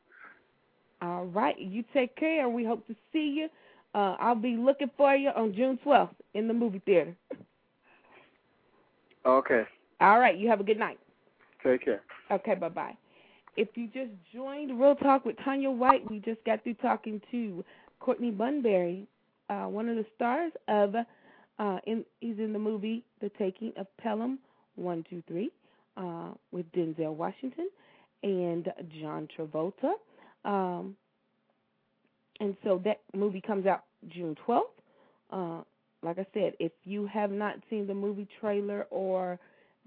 [1.01, 2.49] All right, you take care.
[2.49, 3.49] We hope to see you.
[3.95, 7.17] Uh, I'll be looking for you on June 12th in the movie theater.
[9.25, 9.63] Okay.
[10.01, 10.99] All right, you have a good night.
[11.63, 12.03] Take care.
[12.31, 12.97] Okay, bye bye.
[13.57, 17.65] If you just joined Real Talk with Tanya White, we just got through talking to
[18.01, 19.07] Courtney Bunbury,
[19.49, 20.95] uh, one of the stars of.
[21.59, 24.39] Uh, in, he's in the movie The Taking of Pelham
[24.77, 25.51] One Two Three
[25.97, 27.69] uh, with Denzel Washington
[28.23, 28.69] and
[29.01, 29.93] John Travolta.
[30.45, 30.97] Um,
[32.41, 34.63] and so that movie comes out June 12th.
[35.31, 35.63] Uh,
[36.03, 39.39] like I said, if you have not seen the movie trailer or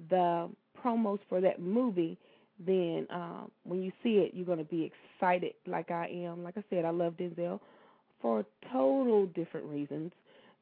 [0.10, 0.50] the
[0.84, 2.18] promos for that movie,
[2.66, 6.44] then uh, when you see it, you're going to be excited like I am.
[6.44, 7.60] Like I said, I love Denzel
[8.22, 10.12] for total different reasons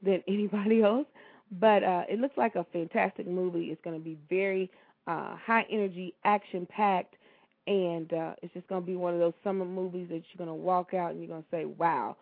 [0.03, 1.07] than anybody else.
[1.59, 3.65] But uh, it looks like a fantastic movie.
[3.65, 4.69] It's going to be very
[5.07, 7.15] uh, high energy, action packed,
[7.65, 10.47] and uh, it's just going to be one of those summer movies that you're going
[10.47, 12.17] to walk out and you're going to say, "Wow,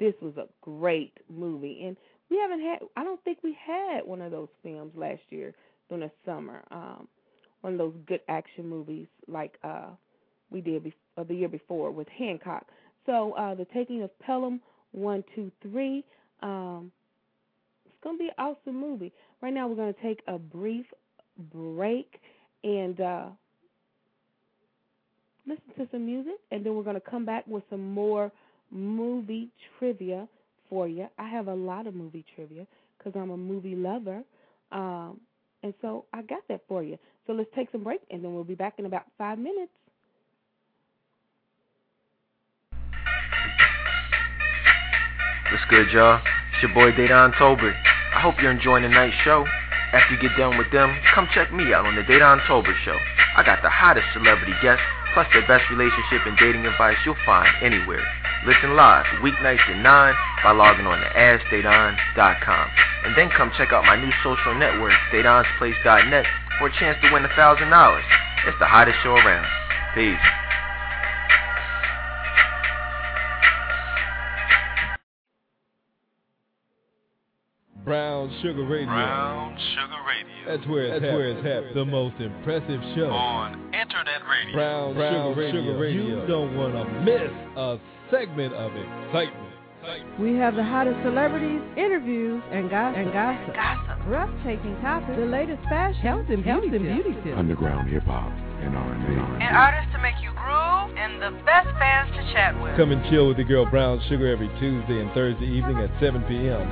[0.00, 1.96] this was a great movie." And
[2.30, 5.54] we haven't had, I don't think we had one of those films last year
[5.88, 6.62] during the summer.
[6.70, 7.06] Um,
[7.60, 9.90] one of those good action movies like uh,
[10.50, 12.66] we did be- uh, the year before with Hancock.
[13.06, 14.60] So uh, the Taking of Pelham
[14.92, 16.04] one, two, three.
[16.42, 17.01] Um, it's
[18.02, 19.12] gonna be an awesome movie.
[19.40, 20.86] Right now, we're gonna take a brief
[21.52, 22.20] break
[22.64, 23.26] and uh,
[25.46, 28.30] listen to some music, and then we're gonna come back with some more
[28.70, 30.28] movie trivia
[30.68, 31.06] for you.
[31.18, 32.66] I have a lot of movie trivia
[32.98, 34.22] because I'm a movie lover,
[34.70, 35.20] um,
[35.62, 36.98] and so I got that for you.
[37.26, 39.72] So let's take some break, and then we'll be back in about five minutes.
[45.50, 46.20] What's good, y'all?
[46.54, 47.91] It's your boy Daydon Tolbert.
[48.14, 49.46] I hope you're enjoying the night show.
[49.92, 52.96] After you get done with them, come check me out on the Daydon Tolbert Show.
[53.36, 57.48] I got the hottest celebrity guests, plus the best relationship and dating advice you'll find
[57.60, 58.04] anywhere.
[58.44, 62.66] Listen live weeknights at 9 by logging on to AskDaydon.com.
[63.04, 66.26] And then come check out my new social network, Dadon'sPlace.net,
[66.58, 68.02] for a chance to win $1,000.
[68.46, 69.46] It's the hottest show around.
[69.94, 70.41] Peace.
[77.84, 78.86] Brown Sugar Radio.
[78.86, 80.56] Brown Sugar Radio.
[80.56, 83.10] That's where it's, That's where it's hap- the most impressive show.
[83.10, 84.54] On Internet Radio.
[84.54, 85.60] Brown, Brown Sugar, Radio.
[85.62, 86.02] Sugar Radio.
[86.20, 87.78] You don't want to miss a
[88.10, 89.48] segment of excitement.
[90.20, 92.98] We have the hottest celebrities, interviews, and gossip.
[92.98, 93.54] And gossip.
[93.54, 94.04] Gossip.
[94.06, 97.36] Breathtaking topics, the latest fashion, health and beauty, and beauty tips.
[97.36, 98.30] Underground hip hop
[98.62, 99.14] and R&B.
[99.42, 102.76] And artists to make you groove and the best fans to chat with.
[102.76, 106.22] Come and chill with the girl Brown Sugar every Tuesday and Thursday evening at 7
[106.24, 106.64] p.m.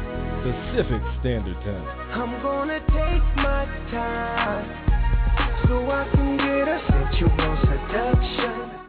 [0.43, 1.87] Pacific Standard Time.
[2.15, 4.91] I'm gonna take my time
[5.67, 8.80] so I can get a sensual seduction.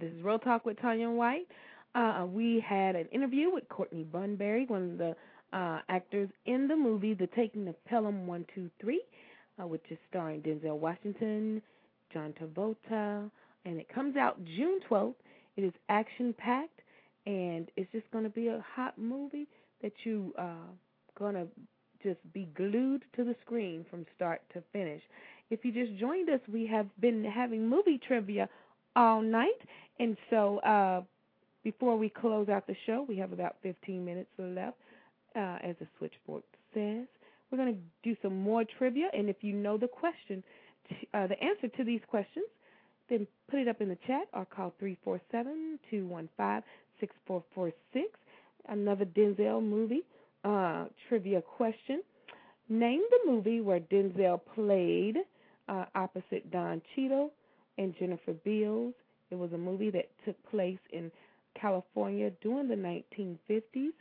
[0.00, 1.46] This is Real Talk with Tanya White.
[1.94, 5.14] Uh, we had an interview with Courtney Bunbury, one of the
[5.52, 9.02] uh, actors in the movie The Taking of Pelham 123,
[9.60, 11.60] uh, which is starring Denzel Washington,
[12.14, 13.30] John Travolta,
[13.66, 15.16] and it comes out June 12th.
[15.58, 16.80] It is action packed,
[17.26, 19.48] and it's just going to be a hot movie
[19.82, 20.70] that you uh,
[21.18, 21.46] going to
[22.02, 25.02] just be glued to the screen from start to finish.
[25.50, 28.48] If you just joined us, we have been having movie trivia
[28.96, 29.58] all night,
[29.98, 31.02] and so uh,
[31.62, 34.76] before we close out the show, we have about 15 minutes left,
[35.36, 36.42] uh, as the switchboard
[36.74, 37.06] says.
[37.50, 40.42] We're going to do some more trivia, and if you know the question,
[41.14, 42.46] uh, the answer to these questions,
[43.08, 44.72] then put it up in the chat or call
[45.92, 46.62] 347-215-6446.
[48.68, 50.02] Another Denzel movie
[50.44, 52.02] uh, trivia question.
[52.68, 55.16] Name the movie where Denzel played
[55.68, 57.32] uh, opposite Don Cheadle
[57.80, 58.94] and Jennifer Beals.
[59.30, 61.10] It was a movie that took place in
[61.58, 63.92] California during the 1950s,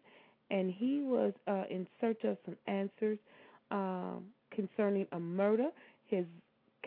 [0.52, 3.18] and he was uh, in search of some answers
[3.72, 5.70] um, concerning a murder.
[6.08, 6.26] His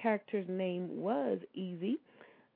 [0.00, 1.96] character's name was Easy,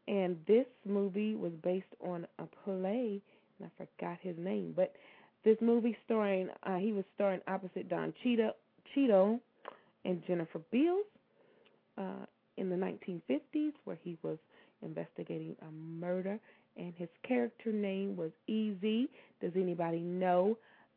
[0.07, 3.23] and this movie was based on a play,
[3.59, 4.93] and I forgot his name, but
[5.45, 8.53] this movie starring uh, he was starring opposite Don Cheadle,
[8.93, 9.41] Cheadle
[10.05, 11.07] and Jennifer Beals
[11.97, 12.27] uh,
[12.57, 14.39] in the 1950s, where he was
[14.83, 16.39] investigating a murder,
[16.77, 19.09] and his character name was Easy.
[19.41, 20.57] Does anybody know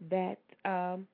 [0.10, 1.08] that um,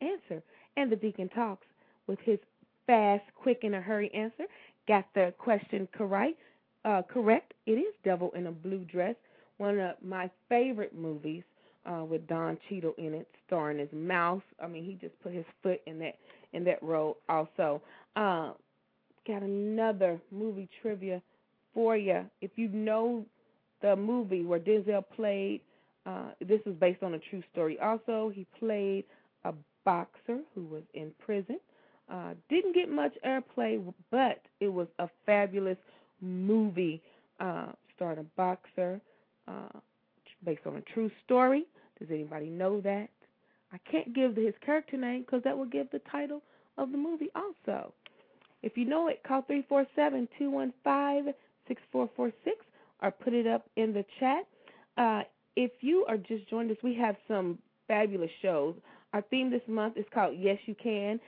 [0.00, 0.42] answer?
[0.76, 1.66] And the deacon talks
[2.06, 2.38] with his
[2.86, 4.44] fast, quick, in a hurry answer.
[4.88, 6.36] Got the question correct.
[6.84, 7.54] Uh, correct.
[7.66, 9.14] It is Devil in a Blue Dress,
[9.56, 11.42] one of my favorite movies
[11.86, 14.42] uh, with Don Cheadle in it, starring as Mouse.
[14.62, 16.16] I mean, he just put his foot in that
[16.52, 17.16] in that role.
[17.28, 17.80] Also,
[18.16, 18.52] uh,
[19.26, 21.20] got another movie trivia
[21.72, 22.24] for you.
[22.40, 23.24] If you know
[23.82, 25.60] the movie where Denzel played,
[26.06, 27.78] uh, this is based on a true story.
[27.80, 29.04] Also, he played
[29.44, 29.52] a
[29.84, 31.58] boxer who was in prison.
[32.10, 35.78] Uh, didn't get much airplay, but it was a fabulous
[36.20, 37.00] movie
[37.40, 39.00] uh, starring a boxer
[39.48, 39.78] uh,
[40.44, 41.64] based on a true story.
[41.98, 43.08] Does anybody know that?
[43.72, 46.42] I can't give his character name because that will give the title
[46.76, 47.92] of the movie also.
[48.64, 51.34] If you know it, call 347 215
[51.68, 52.56] 6446
[53.02, 54.46] or put it up in the chat.
[54.96, 55.22] Uh,
[55.54, 58.74] if you are just joined us, we have some fabulous shows.
[59.12, 61.20] Our theme this month is called Yes You Can,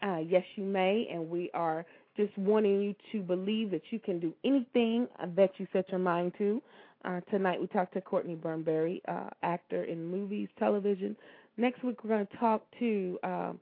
[0.00, 1.84] uh, Yes You May, and we are
[2.16, 6.34] just wanting you to believe that you can do anything that you set your mind
[6.38, 6.62] to.
[7.04, 11.16] Uh, tonight we talked to Courtney Burnberry, uh, actor in movies, television.
[11.56, 13.52] Next week we're going to talk to uh,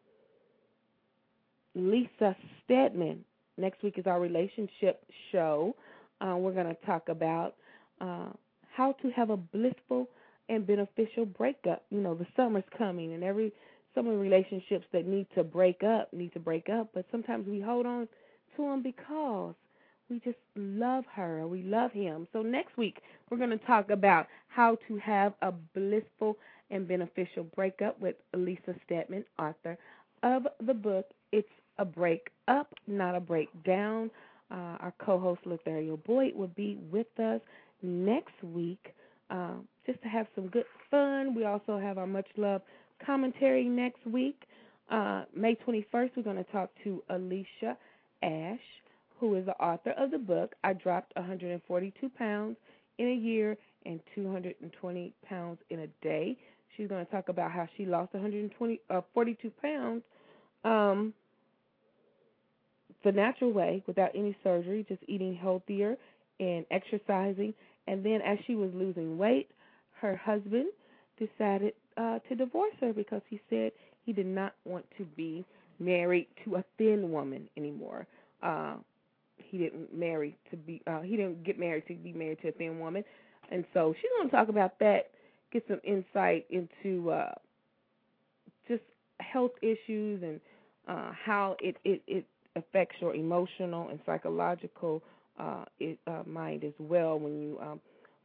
[1.75, 3.25] Lisa Stedman.
[3.57, 5.75] Next week is our relationship show.
[6.21, 7.55] Uh, we're going to talk about
[8.01, 8.29] uh,
[8.73, 10.09] how to have a blissful
[10.49, 11.85] and beneficial breakup.
[11.91, 13.53] You know, the summer's coming, and every
[13.95, 17.47] some of the relationships that need to break up need to break up, but sometimes
[17.47, 18.09] we hold on
[18.57, 19.55] to them because
[20.11, 22.27] we just love her or we love him.
[22.33, 26.37] So next week we're going to talk about how to have a blissful
[26.71, 29.79] and beneficial breakup with Elisa Stedman, author
[30.23, 31.49] of the book It's
[31.79, 34.11] a Break Up, Not a Breakdown.
[34.51, 37.41] Uh, our co-host Lothario Boyd will be with us
[37.83, 38.95] next week
[39.31, 39.55] uh,
[39.87, 41.35] just to have some good fun.
[41.35, 42.65] We also have our much loved
[43.05, 44.43] commentary next week.
[44.91, 47.77] Uh, May 21st, we're going to talk to Alicia
[48.23, 48.61] Ash
[49.25, 52.57] who is the author of the book I Dropped 142 Pounds
[52.99, 53.57] in a Year
[53.87, 56.37] and 220 Pounds in a Day.
[56.77, 60.03] She's going to talk about how she lost 120 uh, 42 pounds
[60.65, 61.15] um,
[63.05, 65.97] the natural way without any surgery, just eating healthier
[66.41, 67.55] and exercising.
[67.87, 69.51] And then as she was losing weight,
[70.01, 70.67] her husband
[71.19, 73.73] decided uh, to divorce her because he said
[74.05, 75.45] he did not want to be
[75.79, 78.07] married to a thin woman anymore.
[78.43, 78.77] Uh,
[79.39, 82.53] he didn't marry to be uh he didn't get married to be married to a
[82.53, 83.05] thin woman.
[83.51, 85.11] And so she's gonna talk about that,
[85.53, 87.33] get some insight into uh
[88.69, 88.83] just
[89.21, 90.41] health issues and
[90.89, 92.27] uh how it, it, it
[92.57, 95.03] affects your emotional and psychological
[95.39, 97.81] uh, it, uh mind as well when you um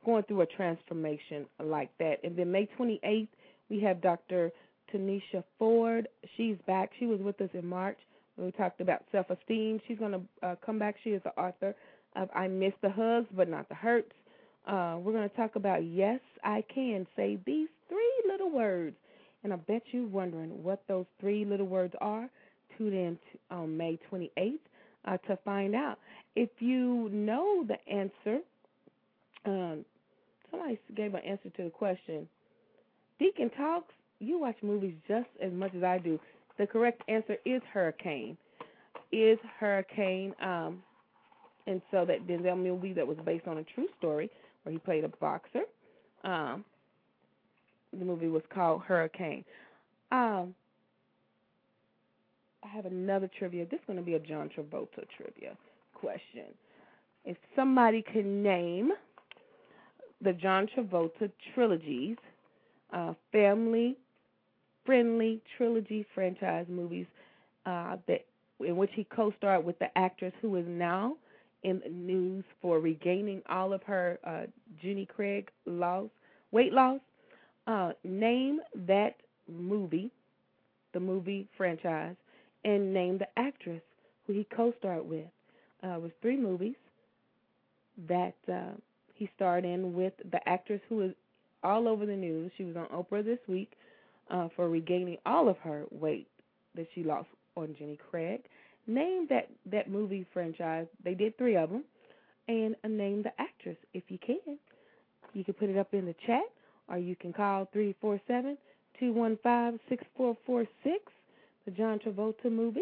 [0.05, 2.15] going through a transformation like that.
[2.23, 3.27] And then May 28th,
[3.69, 4.49] we have Dr.
[4.93, 6.07] Tanisha Ford.
[6.37, 6.91] She's back.
[6.99, 7.97] She was with us in March
[8.39, 9.79] we talked about self esteem.
[9.87, 10.95] She's going to uh, come back.
[11.03, 11.75] She is the author
[12.15, 14.11] of I Miss the Hugs But Not the Hurts.
[14.67, 18.95] Uh, we're going to talk about Yes, I Can Say These Three Little Words.
[19.43, 22.29] And I bet you're wondering what those three little words are.
[22.79, 23.19] Tune in
[23.51, 24.53] on May 28th
[25.05, 25.99] uh, to find out.
[26.35, 28.39] If you know the answer,
[29.45, 29.85] um,
[30.49, 32.27] somebody gave an answer to the question.
[33.19, 36.19] Deacon Talks, you watch movies just as much as I do.
[36.57, 38.37] The correct answer is hurricane.
[39.11, 40.33] Is hurricane.
[40.41, 40.81] Um,
[41.67, 44.29] and so that Denzel movie that was based on a true story
[44.63, 45.63] where he played a boxer.
[46.23, 46.65] Um,
[47.97, 49.43] the movie was called Hurricane.
[50.11, 50.55] Um,
[52.73, 53.65] have another trivia.
[53.65, 55.57] This is going to be a John Travolta trivia
[55.93, 56.45] question.
[57.25, 58.91] If somebody can name
[60.21, 62.17] the John Travolta trilogies,
[62.91, 63.97] uh, Family,
[64.85, 67.05] friendly trilogy franchise movies
[67.65, 68.25] uh, that
[68.59, 71.15] in which he co-starred with the actress who is now
[71.63, 74.41] in the news for regaining all of her uh,
[74.81, 76.09] Jenny Craig loss,
[76.51, 76.99] weight loss.
[77.67, 79.17] Uh, name that
[79.47, 80.09] movie,
[80.93, 82.15] the movie franchise,
[82.65, 83.81] and name the actress
[84.25, 85.25] who he co-starred with.
[85.83, 86.75] Uh, it was three movies
[88.07, 88.71] that uh,
[89.13, 91.13] he starred in with the actress who is
[91.63, 92.51] all over the news.
[92.57, 93.71] She was on Oprah this week
[94.29, 96.27] uh, for regaining all of her weight
[96.75, 98.41] that she lost on Jenny Craig.
[98.87, 100.87] Name that that movie franchise.
[101.03, 101.83] They did three of them,
[102.47, 104.57] and uh, name the actress if you can.
[105.33, 106.43] You can put it up in the chat,
[106.87, 108.57] or you can call three four seven
[108.99, 110.99] two one five six four four six.
[111.69, 112.81] The John Travolta movie,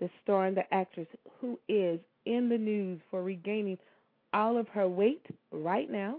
[0.00, 1.06] the star and the actress
[1.40, 3.78] who is in the news for regaining
[4.32, 6.16] all of her weight right now.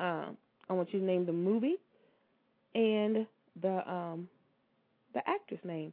[0.00, 0.36] Um,
[0.68, 1.76] I want you to name the movie
[2.74, 3.28] and
[3.62, 4.28] the um,
[5.14, 5.92] the actress name,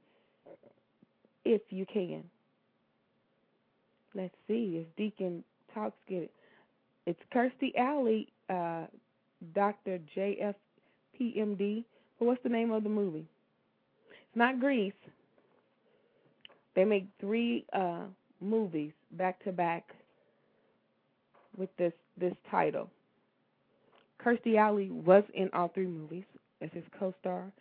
[1.46, 2.24] if you can.
[4.16, 6.32] Let's see if Deacon Talks get it.
[7.06, 8.86] It's Kirstie Alley, uh,
[9.54, 10.00] Dr.
[10.18, 10.56] JF
[11.22, 11.84] PMD.
[12.18, 13.28] But what's the name of the movie?
[14.36, 14.94] Not Grease.
[16.76, 18.06] They make three uh,
[18.42, 19.94] movies back to back
[21.58, 22.90] with this this title.
[24.24, 26.24] Kirstie Alley was in all three movies
[26.62, 27.52] as his co-star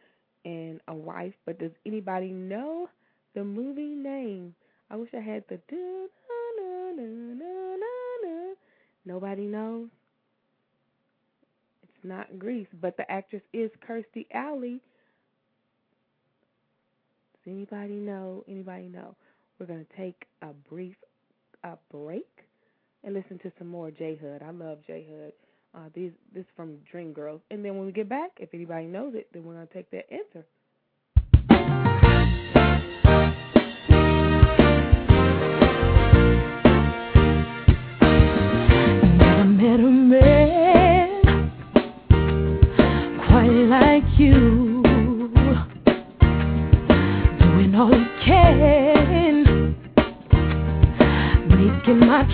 [0.44, 1.34] and a wife.
[1.44, 2.88] But does anybody know
[3.34, 4.54] the movie name?
[4.90, 5.58] I wish I had the.
[9.04, 9.88] Nobody knows.
[11.82, 14.80] It's not Grease, but the actress is Kirstie Alley.
[17.46, 18.44] Anybody know?
[18.48, 19.14] Anybody know?
[19.58, 20.96] We're gonna take a brief
[21.64, 22.26] uh, break
[23.04, 24.42] and listen to some more J Hud.
[24.42, 25.32] I love J Hud.
[25.74, 29.14] Uh, these this from Dream Girls, and then when we get back, if anybody knows
[29.14, 30.46] it, then we're gonna take that answer.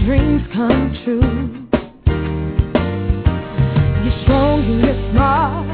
[0.08, 1.20] Dreams come true.
[4.02, 5.66] You're strong and you're smart,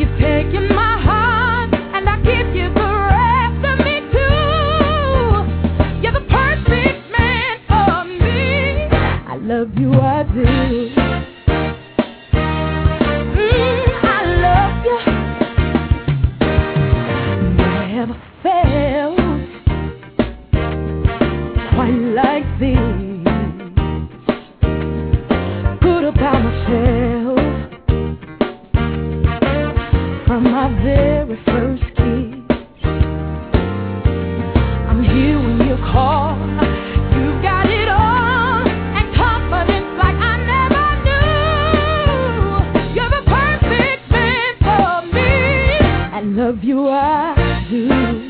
[0.00, 5.44] you've taken my heart, and I give you the rest of me too.
[6.00, 8.88] You're the perfect man for me.
[9.28, 11.01] I love you, I do.
[30.42, 32.34] My very first kiss.
[34.88, 36.36] I'm here when you call.
[37.16, 42.94] You got it all and confidence like I never knew.
[42.94, 45.30] You're the perfect man for me.
[46.42, 48.21] Love you, I do.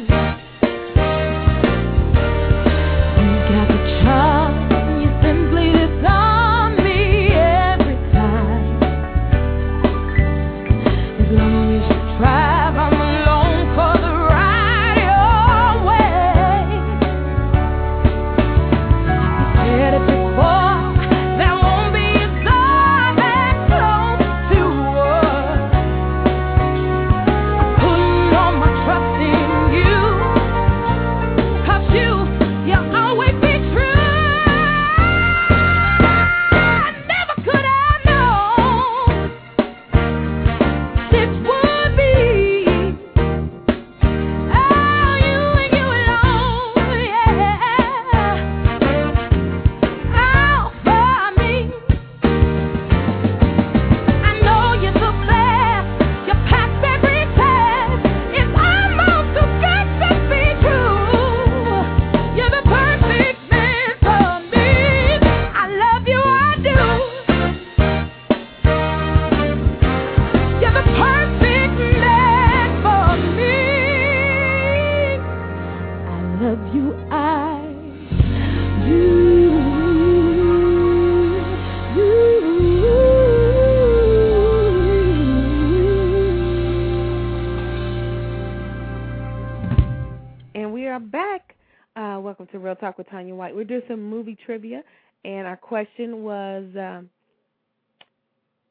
[93.54, 94.82] We're doing some movie trivia,
[95.24, 97.10] and our question was um,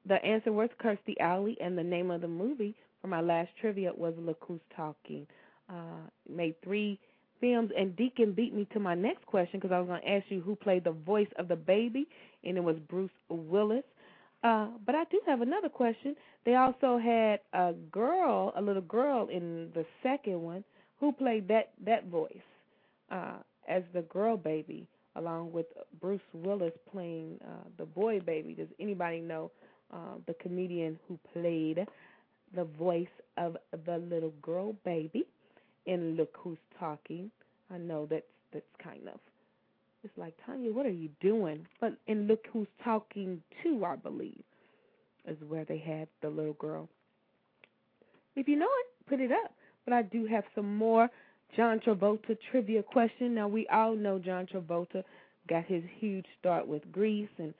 [0.06, 3.92] the answer was Kirstie Alley, and the name of the movie for my last trivia
[3.96, 5.28] was Look Who's Talking.
[5.70, 7.00] Uh, made three
[7.40, 10.26] films, and Deacon beat me to my next question because I was going to ask
[10.30, 12.08] you who played the voice of the baby,
[12.44, 13.84] and it was Bruce Willis.
[14.44, 16.16] Uh, but I do have another question.
[16.46, 20.64] They also had a girl, a little girl in the second one,
[21.00, 22.32] who played that that voice
[23.12, 23.38] uh,
[23.72, 25.66] as the girl baby, along with
[26.00, 28.54] Bruce Willis playing uh, the boy baby.
[28.54, 29.52] Does anybody know
[29.94, 31.86] uh, the comedian who played
[32.56, 33.08] the voice
[33.38, 35.26] of the little girl baby
[35.86, 37.32] in Look Who's Talking.
[37.74, 39.20] I know that's that's kind of
[40.04, 41.66] it's like Tanya, what are you doing?
[41.80, 44.42] But in Look Who's Talking Too, I believe,
[45.28, 46.90] is where they had the little girl.
[48.36, 49.54] If you know it, put it up.
[49.86, 51.10] But I do have some more
[51.56, 53.36] John Travolta trivia question.
[53.36, 55.04] Now we all know John Travolta
[55.50, 57.54] got his huge start with Grease and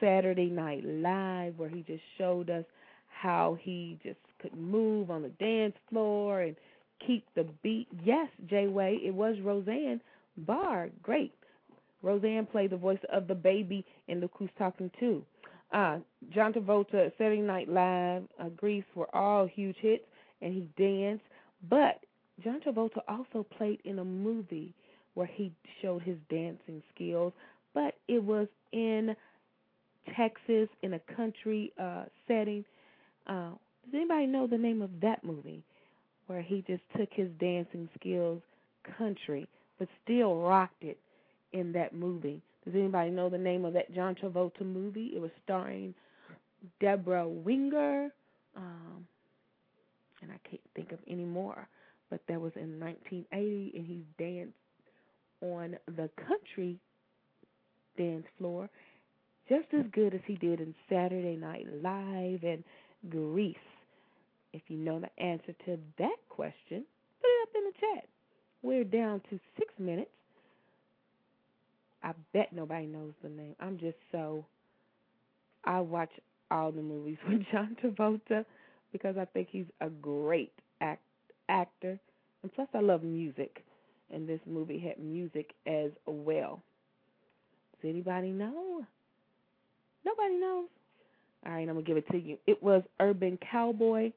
[0.00, 2.64] Saturday Night Live, where he just showed us
[3.08, 6.56] how he just could move on the dance floor and
[7.06, 7.88] keep the beat.
[8.04, 10.00] Yes, Jay Way, it was Roseanne
[10.36, 10.90] Barr.
[11.02, 11.32] Great.
[12.02, 15.24] Roseanne played the voice of the baby in Look Who's Talking Too.
[15.72, 15.98] Uh,
[16.34, 20.04] John Travolta, Saturday Night Live, uh, Grease were all huge hits,
[20.40, 21.24] and he danced.
[21.68, 22.00] But
[22.42, 24.72] John Travolta also played in a movie
[25.14, 25.52] where he
[25.82, 27.32] showed his dancing skills,
[27.74, 29.16] but it was in
[30.16, 32.64] Texas in a country uh, setting.
[33.26, 33.50] Uh,
[33.84, 35.62] does anybody know the name of that movie
[36.26, 38.40] where he just took his dancing skills
[38.96, 39.46] country,
[39.78, 40.98] but still rocked it
[41.52, 42.40] in that movie?
[42.64, 45.12] Does anybody know the name of that John Travolta movie?
[45.14, 45.94] It was starring
[46.80, 48.10] Debra Winger,
[48.56, 49.06] um,
[50.22, 51.66] and I can't think of any more.
[52.10, 54.54] But that was in 1980, and he danced
[55.40, 56.78] on the country
[57.96, 58.70] dance floor
[59.48, 62.62] just as good as he did in Saturday Night Live and
[63.08, 63.56] Grease.
[64.52, 66.84] If you know the answer to that question,
[67.20, 68.08] put it up in the chat.
[68.62, 70.10] We're down to six minutes.
[72.02, 73.54] I bet nobody knows the name.
[73.60, 74.44] I'm just so.
[75.64, 76.10] I watch
[76.50, 78.44] all the movies with John Travolta
[78.92, 80.52] because I think he's a great
[81.48, 81.98] actor.
[82.42, 83.64] And plus, I love music.
[84.12, 86.62] And this movie had music as well.
[87.80, 88.84] Does anybody know?
[90.04, 90.68] Nobody knows.
[91.46, 92.38] All right, I'm gonna give it to you.
[92.46, 94.12] It was Urban Cowboy,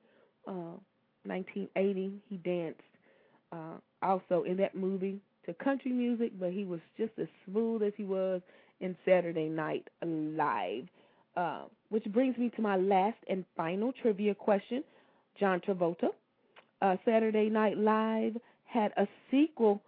[0.48, 0.78] uh,
[1.26, 2.14] 1980.
[2.30, 2.80] He danced
[3.52, 7.94] uh, also in that movie to country music, but he was just as smooth as
[7.95, 8.41] he was
[8.80, 10.88] in Saturday Night Live.
[11.38, 14.84] Uh, which brings me to my last and final trivia question.
[15.40, 16.10] John Travolta,
[16.82, 19.82] uh, Saturday Night Live had a sequel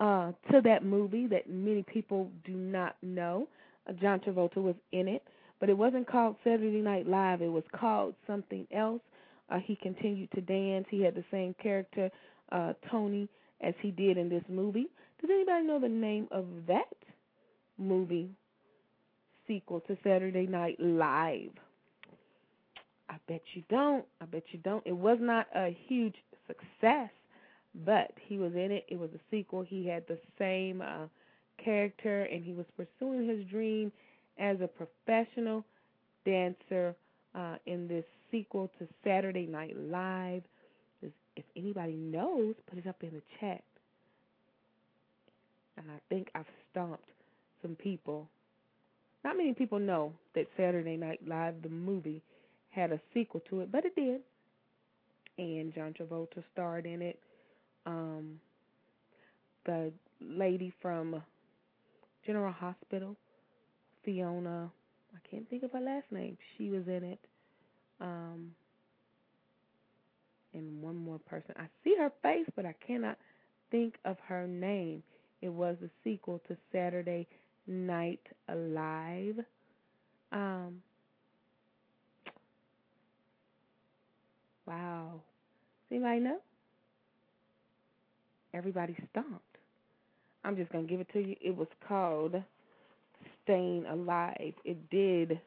[0.00, 3.48] uh, to that movie that many people do not know.
[3.88, 5.22] Uh, John Travolta was in it,
[5.60, 7.40] but it wasn't called Saturday Night Live.
[7.40, 9.00] It was called something else.
[9.48, 10.86] Uh, he continued to dance.
[10.90, 12.10] He had the same character,
[12.52, 13.28] uh, Tony,
[13.60, 14.86] as he did in this movie.
[15.20, 16.92] Does anybody know the name of that
[17.78, 18.28] movie
[19.46, 21.52] sequel to Saturday Night Live?
[23.08, 24.04] I bet you don't.
[24.20, 24.84] I bet you don't.
[24.84, 27.10] It was not a huge success,
[27.84, 28.86] but he was in it.
[28.88, 29.62] It was a sequel.
[29.62, 31.06] He had the same uh,
[31.62, 33.92] character, and he was pursuing his dream
[34.38, 35.64] as a professional
[36.24, 36.94] dancer
[37.34, 40.42] uh, in this sequel to Saturday Night Live.
[41.36, 43.62] If anybody knows, put it up in the chat.
[45.76, 47.04] And I think I've stumped
[47.60, 48.26] some people.
[49.22, 52.22] Not many people know that Saturday Night Live, the movie,
[52.70, 54.20] had a sequel to it, but it did.
[55.38, 57.18] And John Travolta starred in it.
[57.84, 58.40] Um,
[59.64, 61.22] the lady from
[62.24, 63.16] General Hospital,
[64.04, 64.70] Fiona,
[65.14, 66.36] I can't think of her last name.
[66.56, 67.20] She was in it.
[68.00, 68.52] Um,
[70.54, 71.54] and one more person.
[71.56, 73.18] I see her face, but I cannot
[73.70, 75.02] think of her name.
[75.42, 77.26] It was a sequel to Saturday
[77.66, 79.36] Night Alive.
[80.32, 80.82] Um,
[84.66, 85.20] wow.
[85.88, 86.38] Does anybody know?
[88.54, 89.42] Everybody stomped.
[90.44, 91.36] I'm just going to give it to you.
[91.40, 92.34] It was called
[93.44, 94.54] Staying Alive.
[94.64, 95.40] It did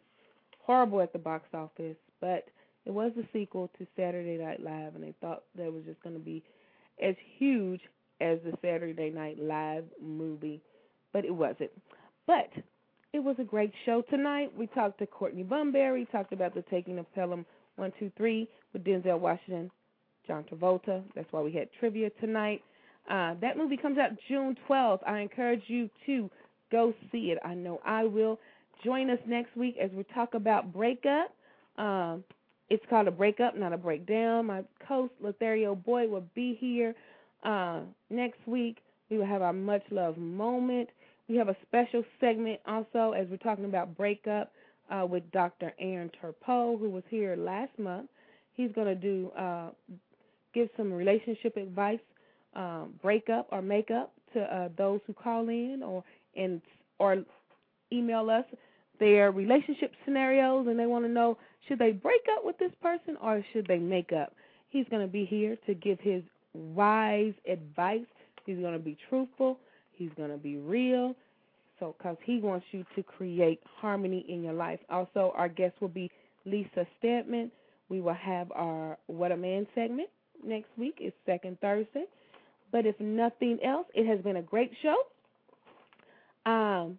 [0.59, 2.45] horrible at the box office, but
[2.85, 6.15] it was the sequel to Saturday Night Live, and they thought that was just going
[6.15, 6.43] to be
[7.01, 7.81] as huge
[8.21, 10.61] as the Saturday Night Live movie,
[11.13, 11.71] but it wasn't.
[12.27, 12.51] But
[13.13, 14.51] it was a great show tonight.
[14.55, 17.45] We talked to Courtney Bunbury, talked about the taking of Pelham
[17.79, 19.71] 123 with Denzel Washington,
[20.27, 21.03] John Travolta.
[21.15, 22.61] That's why we had trivia tonight.
[23.09, 24.99] Uh, that movie comes out June 12th.
[25.07, 26.29] I encourage you to
[26.71, 27.39] go see it.
[27.43, 28.39] I know I will.
[28.83, 31.33] Join us next week as we talk about breakup.
[31.77, 32.23] Um,
[32.69, 34.45] it's called a breakup, not a breakdown.
[34.45, 36.93] My host, Lothario Boy will be here
[37.43, 38.77] uh, next week.
[39.09, 40.89] We will have our much love moment.
[41.27, 44.51] We have a special segment also as we're talking about breakup
[44.89, 45.73] uh, with Dr.
[45.79, 48.09] Aaron Turpo, who was here last month.
[48.53, 49.69] He's going to do uh,
[50.53, 51.99] give some relationship advice,
[52.55, 56.03] um, breakup or makeup to uh, those who call in or
[56.35, 56.61] and
[56.99, 57.23] or
[57.91, 58.45] email us
[58.99, 61.37] their relationship scenarios and they want to know
[61.67, 64.33] should they break up with this person or should they make up.
[64.69, 66.21] He's going to be here to give his
[66.53, 68.05] wise advice.
[68.45, 69.59] He's going to be truthful.
[69.93, 71.15] He's going to be real.
[71.79, 74.79] So, because he wants you to create harmony in your life.
[74.89, 76.11] Also, our guest will be
[76.45, 77.51] Lisa Stedman.
[77.89, 80.09] We will have our What a Man segment
[80.45, 80.95] next week.
[80.99, 82.05] It's second Thursday.
[82.71, 84.95] But if nothing else, it has been a great show.
[86.45, 86.97] Um,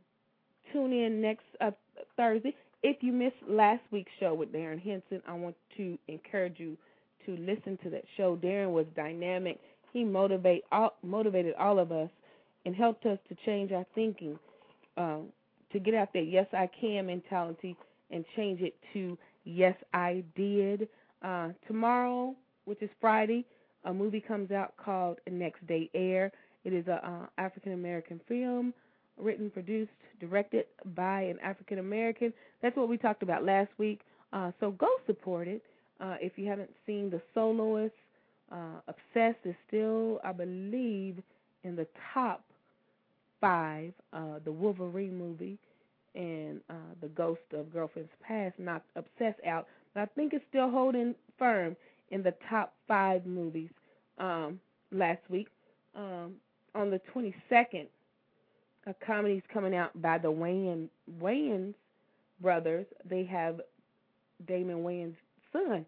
[0.73, 1.71] tune in next uh,
[2.17, 2.55] Thursday.
[2.83, 6.77] If you missed last week's show with Darrin Henson, I want to encourage you
[7.27, 8.37] to listen to that show.
[8.37, 9.61] Darrin was dynamic.
[9.93, 12.09] He motivate all, motivated all of us
[12.65, 14.39] and helped us to change our thinking,
[15.01, 15.27] um,
[15.73, 17.77] to get out there yes I can mentality
[18.11, 20.89] and change it to yes I did.
[21.23, 23.45] Uh, tomorrow, which is Friday,
[23.85, 26.33] a movie comes out called Next Day Air.
[26.65, 28.75] It is a uh, African American film
[29.17, 30.65] written, produced, directed
[30.97, 32.33] by an African American.
[32.63, 34.01] That's what we talked about last week.
[34.33, 35.63] Uh, so go support it.
[36.01, 37.95] Uh, if you haven't seen The Soloist,
[38.51, 41.23] uh, Obsessed is still, I believe,
[41.65, 42.45] in the top
[43.41, 43.93] five.
[44.13, 45.59] Uh, the Wolverine movie
[46.15, 50.71] and uh, The Ghost of Girlfriend's Past knocked Obsessed out, but I think it's still
[50.71, 51.77] holding firm
[52.11, 53.71] in the top five movies
[54.19, 54.61] um,
[54.93, 55.49] last week.
[55.95, 56.35] Um,
[56.75, 57.87] on the 22nd,
[58.87, 60.89] a comedy is coming out by the Wayans
[61.21, 61.75] Wayans
[62.41, 62.87] brothers.
[63.09, 63.61] They have
[64.47, 65.17] Damon Wayans'
[65.53, 65.85] son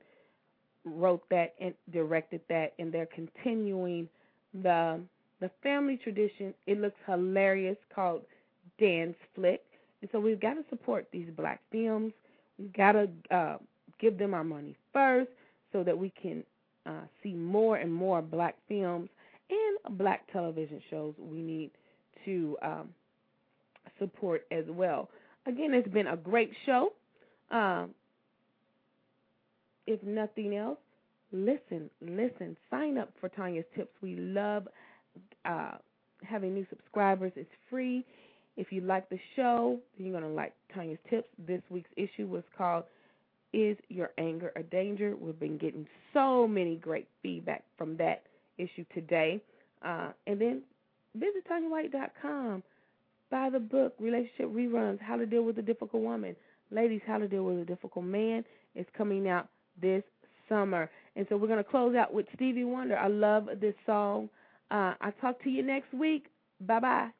[0.85, 4.09] wrote that and directed that, and they're continuing
[4.63, 5.01] the
[5.43, 6.55] the family tradition.
[6.67, 8.23] It looks hilarious, called
[8.79, 9.61] Dance Flick,
[10.01, 12.13] and so we've got to support these black films.
[12.59, 13.57] We've got to uh,
[14.01, 15.31] give them our money first,
[15.73, 16.45] so that we can
[16.87, 19.09] uh, see more and more black films
[19.51, 21.15] and black television shows.
[21.19, 21.71] We need
[22.25, 22.89] to um,
[23.99, 25.11] support as well.
[25.47, 26.93] Again, it's been a great show.
[27.51, 27.91] Um,
[29.87, 30.79] if nothing else,
[31.33, 32.57] listen, listen.
[32.71, 33.91] Sign up for Tanya's Tips.
[34.01, 34.69] We love
[35.45, 35.73] uh,
[36.23, 37.33] having new subscribers.
[37.37, 38.05] It's free.
[38.57, 41.29] If you like the show, you're going to like Tanya's Tips.
[41.47, 42.85] This week's issue was called
[43.53, 45.17] Is Your Anger a Danger?
[45.19, 48.25] We've been getting so many great feedback from that
[48.59, 49.41] issue today.
[49.83, 50.63] Uh, and then
[51.15, 52.63] visit TanyaWhite.com.
[53.31, 56.37] Buy the book, Relationship Reruns, How to Deal with a Difficult Woman.
[56.71, 58.45] Ladies, How to Deal with a Difficult Man
[58.75, 59.49] is coming out
[59.81, 60.03] this
[60.49, 60.91] summer.
[61.17, 62.99] And so we're going to close out with Stevie Wonder.
[62.99, 64.29] I love this song.
[64.73, 66.27] Uh, I'll talk to you next week.
[66.61, 67.11] Bye bye.